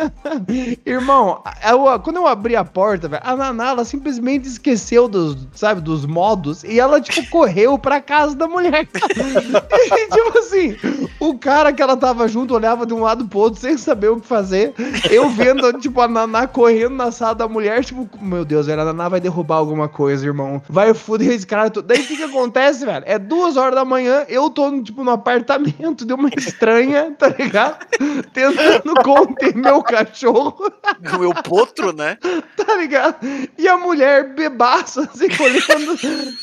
[0.86, 5.82] Irmão, eu, quando eu abri a porta, velho, a Naná, ela simplesmente esqueceu dos, sabe,
[5.82, 8.88] dos modos e ela, tipo, correu pra casa da mulher.
[8.88, 10.76] e, tipo assim,
[11.20, 14.18] o cara que ela tava junto olhava de um lado pro outro sem saber o
[14.18, 14.72] que fazer.
[15.10, 18.84] Eu vendo, tipo, a Naná correndo na sala da mulher, tipo, meu Deus, velho, a
[18.86, 20.62] Naná vai derrubar alguma coisa, irmão.
[20.70, 21.68] Vai foder esse cara.
[21.68, 23.04] Daí o que que acontece, velho?
[23.06, 27.42] É duas horas da manhã, eu tô, tipo, no apartamento de uma estranha, tá tá
[27.42, 27.86] ligado?
[28.32, 30.72] Tentando conter meu cachorro.
[31.18, 32.18] Meu potro, né?
[32.56, 33.16] Tá ligado?
[33.58, 35.98] E a mulher bebaça, assim, olhando.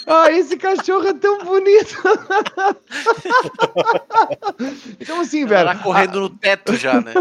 [0.08, 1.96] Ah, esse cachorro é tão bonito.
[5.00, 5.62] então, assim, velho.
[5.62, 6.22] Ela correndo a...
[6.22, 7.14] no teto já, né?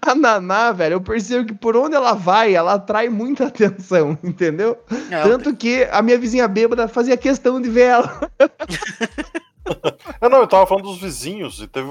[0.00, 4.78] A Naná, velho, eu percebo que por onde ela vai, ela atrai muita atenção, entendeu?
[5.10, 8.30] É, Tanto que a minha vizinha bêbada fazia questão de ver ela.
[10.20, 11.88] é, não, eu tava falando dos vizinhos e teve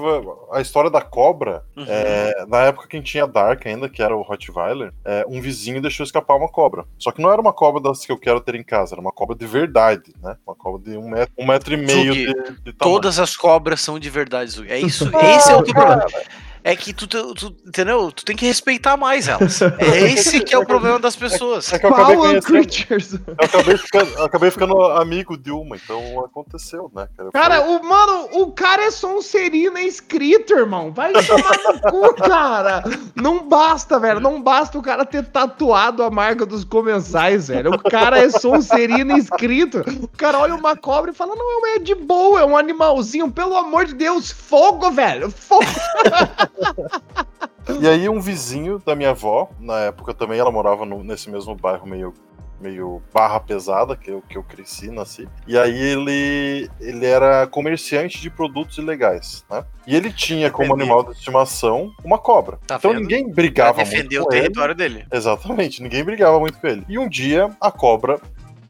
[0.52, 1.64] a história da cobra.
[1.76, 1.84] Uhum.
[1.86, 6.04] É, na época quem tinha Dark ainda, que era o Rottweiler, é, um vizinho deixou
[6.04, 6.84] escapar uma cobra.
[6.98, 9.12] Só que não era uma cobra das que eu quero ter em casa, era uma
[9.12, 10.36] cobra de verdade, né?
[10.46, 13.80] Uma cobra de um metro, um metro e meio Zugi, de, de Todas as cobras
[13.80, 14.70] são de verdade, Zugi.
[14.70, 15.10] É isso.
[15.36, 16.06] Esse é o teu problema
[16.62, 18.12] é que tu, tu, tu, entendeu?
[18.12, 19.60] Tu tem que respeitar mais elas.
[19.62, 21.72] É esse que é o problema das pessoas.
[21.72, 25.76] É, é que eu acabei conhecendo, eu acabei, ficando, eu acabei ficando amigo de uma,
[25.76, 27.08] então aconteceu, né?
[27.16, 30.92] Cara, cara o, mano, o cara é só um Serina inscrito, irmão.
[30.92, 32.84] Vai tomar no cu, cara.
[33.14, 34.20] Não basta, velho.
[34.20, 37.72] Não basta o cara ter tatuado a marca dos comensais, velho.
[37.72, 39.82] O cara é só um Serina inscrito.
[40.02, 43.30] O cara olha uma cobra e fala: Não, é de boa, é um animalzinho.
[43.30, 45.30] Pelo amor de Deus, fogo, velho.
[45.30, 45.64] Fogo.
[47.80, 51.54] e aí um vizinho da minha avó, na época também ela morava no, nesse mesmo
[51.54, 52.14] bairro meio
[52.60, 55.26] meio barra pesada que eu, que eu cresci, nasci.
[55.46, 59.64] E aí ele ele era comerciante de produtos ilegais, né?
[59.86, 62.58] E ele tinha como animal de estimação uma cobra.
[62.66, 63.00] Tá então vendo?
[63.00, 64.94] ninguém brigava pra defender muito o território ele.
[64.94, 65.06] dele.
[65.10, 66.84] Exatamente, ninguém brigava muito com ele.
[66.88, 68.20] E um dia a cobra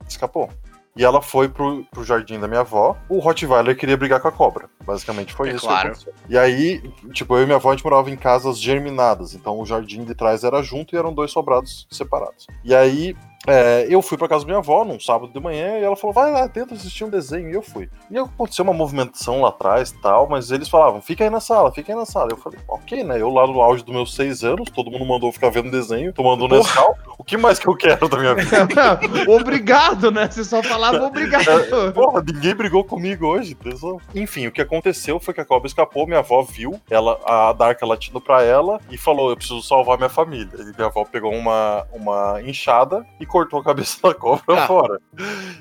[0.08, 0.48] escapou.
[0.96, 2.96] E ela foi pro, pro jardim da minha avó.
[3.08, 4.68] O Rottweiler queria brigar com a cobra.
[4.84, 5.66] Basicamente foi é isso.
[5.66, 5.92] Claro.
[6.28, 6.82] E aí,
[7.12, 9.34] tipo, eu e minha avó a gente morava em casas germinadas.
[9.34, 12.46] Então o jardim de trás era junto e eram dois sobrados separados.
[12.64, 13.16] E aí
[13.46, 16.12] é, eu fui pra casa da minha avó num sábado de manhã e ela falou:
[16.12, 17.48] vai lá, tenta assistir um desenho.
[17.48, 17.88] E eu fui.
[18.10, 21.90] E aconteceu uma movimentação lá atrás tal, mas eles falavam: fica aí na sala, fica
[21.90, 22.28] aí na sala.
[22.30, 23.20] Eu falei: ok, né?
[23.20, 26.46] Eu lá no auge dos meus seis anos, todo mundo mandou ficar vendo desenho, tomando
[26.48, 26.94] Nescau.
[27.16, 29.00] O que mais que eu quero da minha vida?
[29.28, 30.28] obrigado, né?
[30.30, 31.48] Você só falava obrigado.
[31.48, 33.54] É, porra, ninguém brigou comigo hoje.
[33.54, 34.00] Pessoal.
[34.14, 37.80] Enfim, o que aconteceu foi que a cobra escapou, minha avó viu, ela, a Dark
[37.82, 40.50] latindo pra ela e falou: eu preciso salvar minha família.
[40.58, 44.98] E minha avó pegou uma, uma enxada e cortou a cabeça da cobra Ah, fora.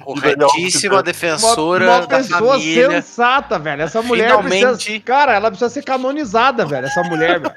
[0.01, 2.89] Corretíssima Uma- defensora uma da pessoa família.
[3.01, 3.81] sensata, velho.
[3.83, 4.65] Essa mulher Finalmente.
[4.75, 4.99] precisa.
[5.01, 6.85] Cara, ela precisa ser canonizada, velho.
[6.87, 7.55] Essa mulher, velho.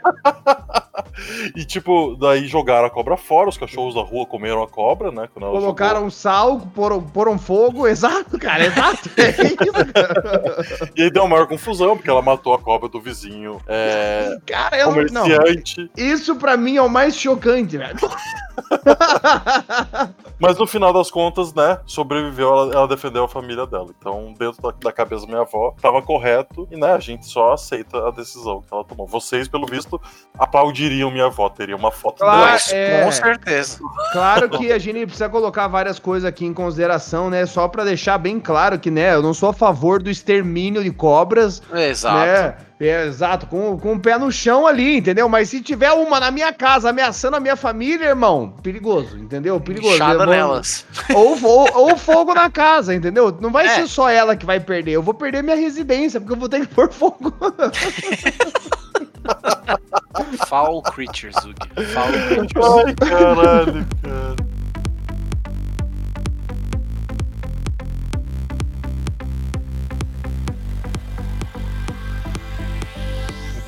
[1.57, 5.29] E tipo, daí jogaram a cobra fora, os cachorros da rua comeram a cobra, né?
[5.35, 7.87] Colocaram sal, poram, poram fogo.
[7.89, 8.67] Exato, cara.
[8.67, 9.11] Exato.
[9.17, 9.57] É isso,
[9.93, 10.13] cara.
[10.73, 10.89] jogou.
[10.97, 14.79] E aí deu uma maior confusão, porque ela matou a cobra do vizinho é, Cara,
[14.79, 15.23] eu não.
[15.23, 15.91] comerciante.
[15.97, 17.99] Isso pra mim é o mais chocante, velho.
[20.43, 23.89] Mas no final das contas, né, sobreviveu, ela, ela defendeu a família dela.
[23.97, 26.67] Então, dentro da, da cabeça da minha avó, tava correto.
[26.71, 29.07] E, né, a gente só aceita a decisão que ela tomou.
[29.07, 30.01] Vocês, pelo visto,
[30.39, 31.49] aplaudiriam minha avó.
[31.49, 32.41] Teria uma foto Claro.
[32.41, 32.51] dela.
[32.53, 33.05] Mas, é.
[33.05, 33.79] Com certeza.
[34.13, 37.47] Claro que a gente precisa colocar várias coisas aqui em consideração, né?
[37.47, 40.91] Só pra deixar bem claro que, né, eu não sou a favor do extermínio de
[40.91, 42.17] cobras, Exato.
[42.19, 42.57] né?
[42.85, 45.29] É, exato, com, com o pé no chão ali, entendeu?
[45.29, 49.61] Mas se tiver uma na minha casa ameaçando a minha família, irmão, perigoso, entendeu?
[49.61, 49.99] Perigoso.
[49.99, 50.85] Vou- nelas.
[51.15, 53.37] Ou, ou, ou fogo na casa, entendeu?
[53.41, 53.69] Não vai É.
[53.77, 56.61] ser só ela que vai perder, eu vou perder minha residência, porque eu vou ter
[56.67, 57.33] que pôr fogo.
[60.49, 61.55] Foul creatures, Zug.
[61.93, 62.87] Foul creatures.
[62.87, 64.52] Ai, caralho, cara.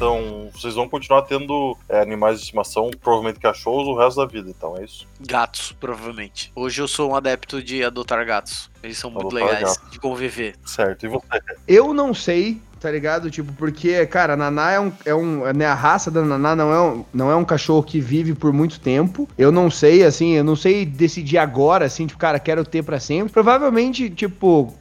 [0.05, 4.51] Então, vocês vão continuar tendo é, animais de estimação, provavelmente cachorros, o resto da vida,
[4.51, 5.07] então é isso.
[5.19, 6.53] Gatos, provavelmente.
[6.55, 8.71] Hoje eu sou um adepto de adotar gatos.
[8.83, 9.91] Eles são muito legais gato.
[9.91, 10.57] de conviver.
[10.67, 11.27] Certo, e você?
[11.67, 13.31] Eu não sei, tá ligado?
[13.31, 14.93] Tipo, porque, cara, a Naná é um.
[15.07, 17.99] É um né, a raça da Naná não é, um, não é um cachorro que
[17.99, 19.27] vive por muito tempo.
[19.39, 23.01] Eu não sei, assim, eu não sei decidir agora, assim, tipo, cara, quero ter pra
[23.01, 23.33] sempre.
[23.33, 24.75] Provavelmente, tipo,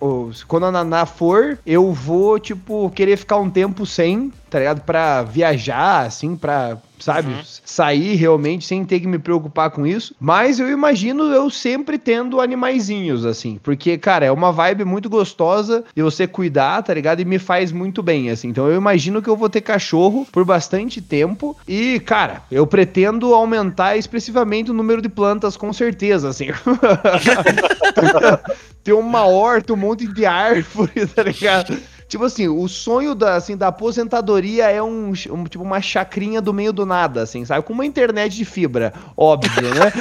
[0.50, 4.82] quando a Naná for, eu vou, tipo, querer ficar um tempo sem, tá ligado?
[4.82, 6.78] Pra viajar, assim, pra.
[6.99, 7.34] Sabe?
[7.34, 7.41] Uhum.
[7.66, 10.16] Sair realmente sem ter que me preocupar com isso.
[10.18, 13.60] Mas eu imagino eu sempre tendo animaizinhos, assim.
[13.62, 17.20] Porque, cara, é uma vibe muito gostosa de você cuidar, tá ligado?
[17.20, 18.47] E me faz muito bem, assim.
[18.47, 21.58] Então eu imagino que eu vou ter cachorro por bastante tempo.
[21.68, 26.47] E, cara, eu pretendo aumentar expressivamente o número de plantas, com certeza, assim.
[28.82, 31.78] ter uma horta, um monte de árvore, tá ligado?
[32.14, 36.53] Tipo assim, o sonho da, assim, da aposentadoria é um, um- tipo uma chacrinha do
[36.53, 37.66] meio do nada, assim, sabe?
[37.66, 39.91] Com uma internet de fibra, óbvio, né?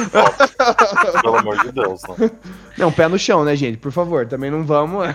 [1.22, 2.30] Pelo amor de Deus, né?
[2.76, 3.78] Não, pé no chão, né, gente?
[3.78, 5.06] Por favor, também não vamos.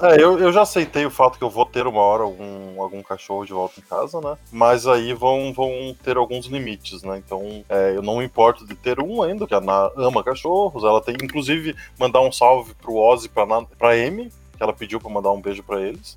[0.00, 3.00] É, eu, eu já aceitei o fato que eu vou ter uma hora algum, algum
[3.04, 4.36] cachorro de volta em casa, né?
[4.50, 7.22] Mas aí vão, vão ter alguns limites, né?
[7.24, 10.82] Então, é, eu não me importo de ter um ainda, que a Ana ama cachorros.
[10.82, 14.32] Ela tem, inclusive, mandar um salve pro Ozzy, pra, Na- pra Amy,
[14.62, 16.16] que ela pediu pra mandar um beijo pra eles.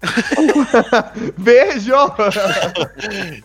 [1.38, 1.94] Beijo!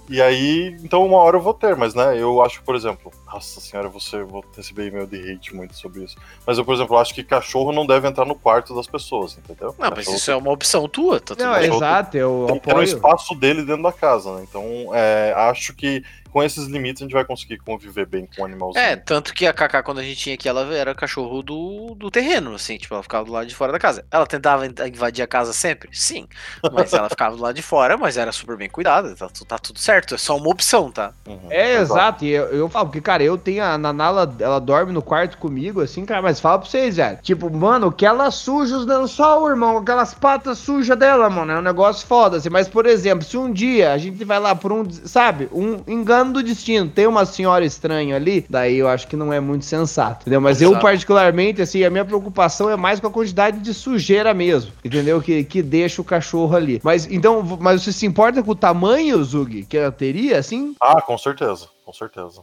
[0.08, 3.60] E aí, então uma hora eu vou ter, mas né, eu acho, por exemplo, nossa
[3.60, 6.16] senhora, você vou receber e-mail de hate muito sobre isso.
[6.46, 9.74] Mas eu, por exemplo, acho que cachorro não deve entrar no quarto das pessoas, entendeu?
[9.78, 11.72] Não, mas Cachorro isso é uma opção tua, tá tudo Não, bem.
[11.74, 12.84] exato, eu tem que ter um apoio.
[12.84, 14.44] espaço dele dentro da casa, né?
[14.48, 18.44] Então, é, acho que com esses limites a gente vai conseguir conviver bem com o
[18.44, 18.82] animalzinho.
[18.84, 22.10] É, tanto que a Kaká, quando a gente tinha aqui, ela era cachorro do, do
[22.10, 24.04] terreno, assim, tipo, ela ficava do lado de fora da casa.
[24.10, 25.90] Ela tentava in- invadir a casa sempre?
[25.92, 26.26] Sim.
[26.72, 29.78] Mas ela ficava do lado de fora, mas era super bem cuidada, tá, tá tudo
[29.78, 30.14] certo.
[30.14, 31.12] É só uma opção, tá?
[31.26, 32.24] Uhum, É, exato.
[32.24, 35.38] E eu, eu falo, porque, cara, eu tenho a Naná, ela, ela dorme no quarto
[35.38, 37.18] comigo, assim, cara, mas fala pra vocês, velho.
[37.22, 41.62] Tipo, mano, que ela suja os lençol, irmão, aquelas patas sujas dela, mano, é um
[41.62, 42.50] negócio foda, assim.
[42.50, 46.19] Mas, por exemplo, se um dia a gente vai lá por um, sabe, um engano
[46.24, 50.22] do destino, tem uma senhora estranha ali, daí eu acho que não é muito sensato,
[50.22, 50.40] entendeu?
[50.40, 50.82] Mas eu, Exato.
[50.82, 55.20] particularmente, assim, a minha preocupação é mais com a quantidade de sujeira mesmo, entendeu?
[55.20, 56.80] Que, que deixa o cachorro ali.
[56.82, 60.74] Mas, então, mas você se importa com o tamanho, Zug, que ela teria, assim?
[60.80, 62.42] Ah, com certeza, com certeza.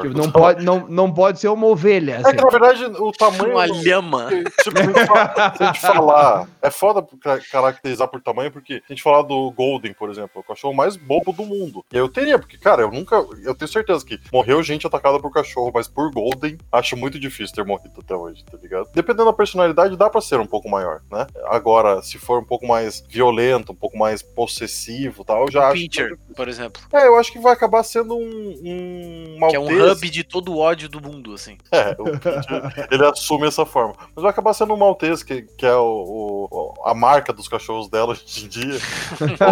[0.00, 2.12] Tipo, não, pode, não, não pode ser uma ovelha.
[2.12, 2.36] É assim.
[2.36, 3.52] que na verdade o tamanho.
[3.52, 4.28] Uma lhama.
[4.28, 4.70] Tipo, se
[5.10, 6.48] a gente se falar.
[6.62, 10.42] É foda ca- caracterizar por tamanho, porque a gente falar do Golden, por exemplo, o
[10.42, 11.84] cachorro mais bobo do mundo.
[11.92, 13.16] E eu teria, porque, cara, eu nunca.
[13.44, 17.54] Eu tenho certeza que morreu gente atacada por cachorro, mas por Golden, acho muito difícil
[17.54, 18.88] ter morrido até hoje, tá ligado?
[18.94, 21.26] Dependendo da personalidade, dá pra ser um pouco maior, né?
[21.48, 25.68] Agora, se for um pouco mais violento, um pouco mais possessivo e tal, eu já
[25.68, 25.74] acho.
[25.74, 26.80] Pincher, por exemplo.
[26.94, 28.54] É, eu acho que vai acabar sendo um.
[29.42, 31.56] um Que é um hub de todo o ódio do mundo, assim.
[31.72, 32.06] É, o
[32.94, 33.94] ele assume essa forma.
[34.14, 37.88] Mas vai acabar sendo um Maltese, que, que é o, o- a marca dos cachorros
[37.88, 38.78] dela hoje em dia.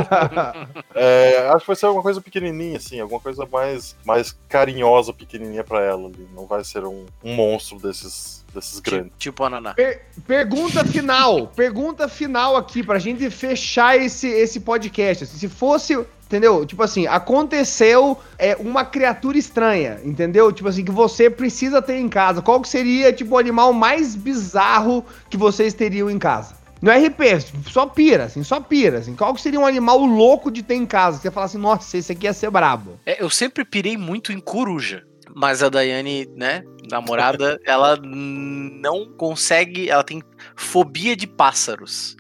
[0.95, 5.65] É, acho que vai ser alguma coisa pequenininha, assim, alguma coisa mais, mais carinhosa, pequenininha
[5.65, 6.29] pra ela ali.
[6.35, 9.07] Não vai ser um, um monstro desses, desses grandes.
[9.09, 9.75] Tipo, tipo a Naná.
[9.75, 11.49] Per- pergunta final.
[11.49, 15.25] pergunta final aqui pra gente fechar esse, esse podcast.
[15.25, 16.64] assim, se fosse entendeu?
[16.66, 20.53] Tipo assim, aconteceu é, uma criatura estranha, entendeu?
[20.53, 22.43] Tipo assim, que você precisa ter em casa.
[22.43, 26.55] Qual que seria, tipo, o animal mais bizarro que vocês teriam em casa?
[26.83, 29.16] No RP, só pira, assim, só pira, assim.
[29.16, 31.16] Qual que seria um animal louco de ter em casa?
[31.16, 33.01] Que você fala assim, nossa, esse aqui ia ser brabo.
[33.07, 35.03] É, eu sempre pirei muito em coruja.
[35.35, 39.89] Mas a Daiane, né, namorada, ela não consegue.
[39.89, 40.22] Ela tem
[40.55, 42.16] fobia de pássaros.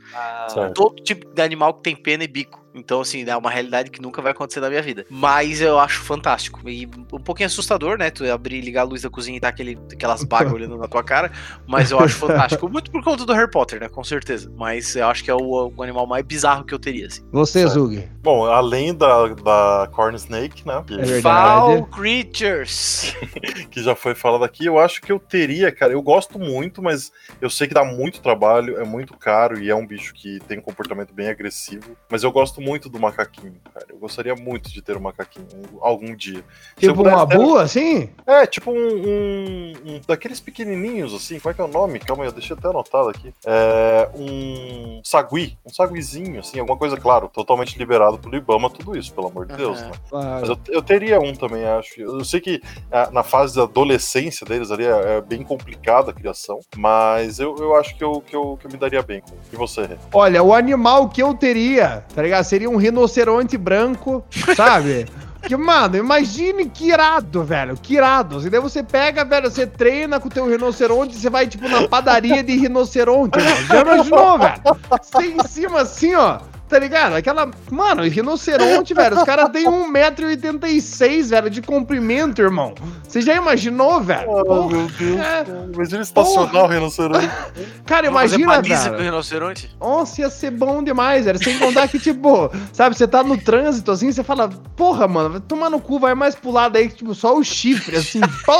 [0.48, 0.72] Certo.
[0.72, 2.63] Todo tipo de animal que tem pena e bico.
[2.74, 5.06] Então, assim, é uma realidade que nunca vai acontecer na minha vida.
[5.08, 6.68] Mas eu acho fantástico.
[6.68, 8.10] E um pouquinho assustador, né?
[8.10, 10.88] Tu abrir e ligar a luz da cozinha e tá aquele, aquelas bagas olhando na
[10.88, 11.30] tua cara.
[11.66, 12.68] Mas eu acho fantástico.
[12.68, 13.88] Muito por conta do Harry Potter, né?
[13.88, 14.52] Com certeza.
[14.56, 17.22] Mas eu acho que é o, o animal mais bizarro que eu teria, assim.
[17.30, 17.64] Você.
[17.66, 18.08] Zug.
[18.22, 20.82] Bom, além da, da Corn Snake, né?
[20.86, 21.20] Que, É.
[21.20, 23.14] Foul Creatures.
[23.70, 25.92] que já foi falado aqui, eu acho que eu teria, cara.
[25.92, 29.74] Eu gosto muito, mas eu sei que dá muito trabalho, é muito caro e é
[29.74, 31.96] um bicho que tem um comportamento bem agressivo.
[32.10, 33.86] Mas eu gosto muito do macaquinho, cara.
[33.90, 36.42] Eu gostaria muito de ter um macaquinho um- algum dia.
[36.78, 38.10] Tipo um pudesse ter- abu, assim?
[38.26, 41.38] É, tipo um, um- um daqueles pequenininhos, assim.
[41.38, 41.98] Como é que é o nome?
[41.98, 43.32] Calma aí, eu deixei até anotado aqui.
[43.44, 46.58] É um sagui, um saguizinho, assim.
[46.58, 49.90] Alguma coisa, claro, totalmente liberado pelo Ibama, tudo isso, pelo amor de Deus, né?
[50.12, 52.00] Mas eu, eu teria um também, acho.
[52.00, 56.14] Eu sei que ah, na fase da adolescência deles ali é, é bem complicada a
[56.14, 59.34] criação, mas eu, eu acho que eu, que, eu, que eu me daria bem com.
[59.52, 59.96] E você, Rê?
[60.12, 62.44] Olha, o animal que eu teria, tá ligado?
[62.54, 64.24] Seria um rinoceronte branco,
[64.54, 65.06] sabe?
[65.44, 67.76] Que, mano, imagine que irado, velho.
[67.76, 68.40] Que irado.
[68.46, 71.86] E daí você pega, velho, você treina com o teu rinoceronte, você vai, tipo, na
[71.86, 73.66] padaria de rinoceronte, velho.
[73.66, 74.62] Já imaginou, velho?
[74.88, 76.38] Você em cima assim, ó.
[76.68, 77.14] Tá ligado?
[77.14, 77.50] Aquela.
[77.70, 79.16] Mano, rinoceronte, velho.
[79.18, 82.74] Os caras têm 1,86m, velho, de comprimento, irmão.
[83.06, 84.26] Você já imaginou, velho?
[84.26, 85.44] Porra, é.
[85.72, 87.30] Imagina estacionar o rinoceronte.
[87.84, 89.04] Cara, Vamos fazer imagina, com o velho.
[89.04, 89.76] rinoceronte?
[89.78, 91.38] Nossa, ia ser bom demais, velho.
[91.38, 95.40] Sem contar que, tipo, sabe, você tá no trânsito assim, você fala, porra, mano, vai
[95.40, 98.58] tomar no cu, vai mais pro lado aí, que, tipo, só o chifre, assim, pô.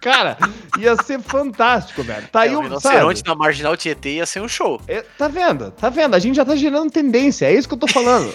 [0.00, 0.38] Cara,
[0.78, 2.26] ia ser fantástico, velho.
[2.28, 4.80] Tá aí É, o um, rinoceronte na Marginal Tietê ia ser um show.
[4.88, 5.70] É, tá vendo?
[5.72, 6.14] Tá vendo?
[6.14, 8.32] A gente já tá gerando tendência, é isso que eu tô falando.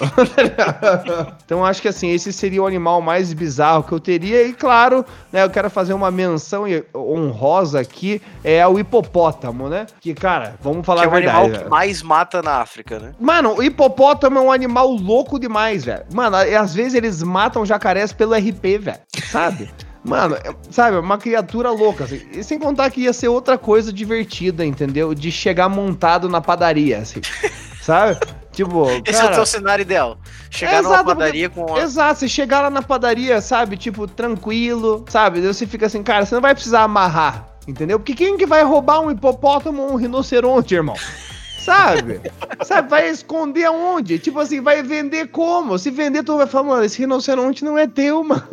[1.43, 4.43] então acho que assim, esse seria o animal mais bizarro que eu teria.
[4.43, 9.88] E claro, né, eu quero fazer uma menção honrosa aqui, é o hipopótamo, né?
[9.99, 11.38] Que, cara, vamos falar que é o verdade.
[11.38, 13.13] animal que mais mata na África, né?
[13.20, 16.05] Mano, o hipopótamo é um animal louco demais, velho.
[16.13, 18.99] Mano, às vezes eles matam jacarés pelo RP, velho.
[19.32, 19.70] Sabe?
[20.06, 22.03] Mano, é- sabe, uma criatura louca.
[22.03, 22.22] Assim.
[22.32, 25.14] E sem contar que ia ser outra coisa divertida, entendeu?
[25.16, 27.22] De chegar montado na padaria, assim.
[27.82, 28.18] Sabe?
[28.51, 30.18] Tipo, Esse é o cara, teu cenário ideal.
[30.49, 31.80] Chegar É, numa exato, padaria com uma...
[31.80, 33.76] Exato, você chegar lá na padaria, sabe?
[33.78, 35.41] Tipo, tranquilo, sabe?
[35.41, 37.99] Você fica assim, cara, você não vai precisar amarrar, entendeu?
[37.99, 40.95] Porque quem que vai roubar um hipopótamo ou um rinoceronte, irmão?
[41.66, 42.22] Sabe?
[42.63, 42.89] sabe?
[42.89, 44.20] Vai esconder aonde?
[44.20, 45.80] Tipo assim, vai vender como?
[45.80, 48.43] Se vender, tu vai falar, mano, esse rinoceronte não é teu, mano.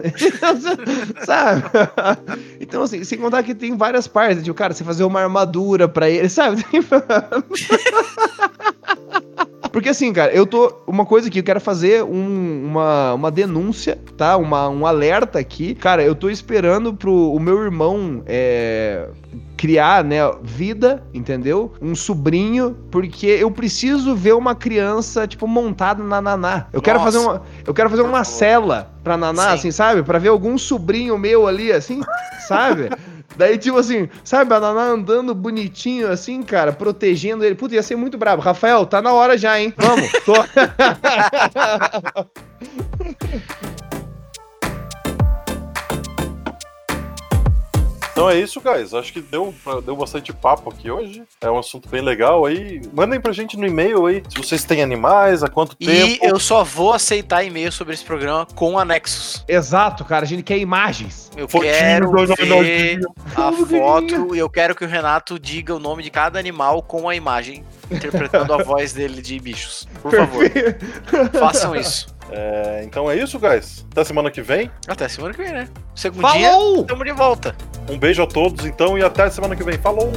[1.27, 1.63] sabe?
[2.59, 6.09] Então, assim, sem contar que tem várias partes, tipo, cara, você fazer uma armadura pra
[6.09, 6.65] ele, sabe?
[9.71, 10.71] Porque assim, cara, eu tô.
[10.87, 14.37] Uma coisa aqui, eu quero fazer um- uma, uma denúncia, tá?
[14.37, 15.75] Uma, um alerta aqui.
[15.75, 19.09] Cara, eu tô esperando pro o meu irmão é,
[19.63, 21.73] criar, né, vida, entendeu?
[21.81, 26.67] Um sobrinho, porque eu preciso ver uma criança, tipo, montada na Naná.
[26.73, 27.13] Eu quero Nossa.
[27.13, 27.43] fazer uma.
[27.65, 29.55] Eu quero fazer uma cela pra Naná, Sim.
[29.55, 30.03] assim, sabe?
[30.03, 32.01] Pra ver algum sobrinho meu ali, assim,
[32.49, 32.91] sabe?
[33.39, 37.55] Daí, tipo assim, sabe, a Naná andando bonitinho assim, cara, protegendo ele.
[37.55, 38.43] Puta, ia ser muito brabo.
[38.43, 39.73] Rafael, tá na hora já, hein?
[39.79, 40.35] Vamos, tô.
[48.23, 48.95] Então é isso, guys.
[48.95, 49.53] Acho que deu,
[49.85, 51.25] deu bastante papo aqui hoje.
[51.41, 52.81] É um assunto bem legal aí.
[52.93, 56.25] Mandem pra gente no e-mail aí se vocês têm animais, há quanto E tempo.
[56.25, 59.45] eu só vou aceitar e-mail sobre esse programa com anexos.
[59.49, 61.33] Exato, cara, a gente quer imagens.
[61.37, 63.01] Eu Fotinho quero ver
[63.35, 67.09] a foto e eu quero que o Renato diga o nome de cada animal com
[67.09, 69.89] a imagem, interpretando a voz dele de bichos.
[70.01, 70.45] Por favor,
[71.41, 72.07] façam isso.
[72.31, 73.87] É, então é isso, guys.
[73.91, 74.71] Até semana que vem.
[74.87, 75.69] Até semana que vem, né?
[75.95, 76.81] Segundinha, Falou!
[76.83, 77.55] estamos de volta.
[77.91, 79.79] Um beijo a todos, então, e até semana que vem.
[79.79, 80.11] Falou!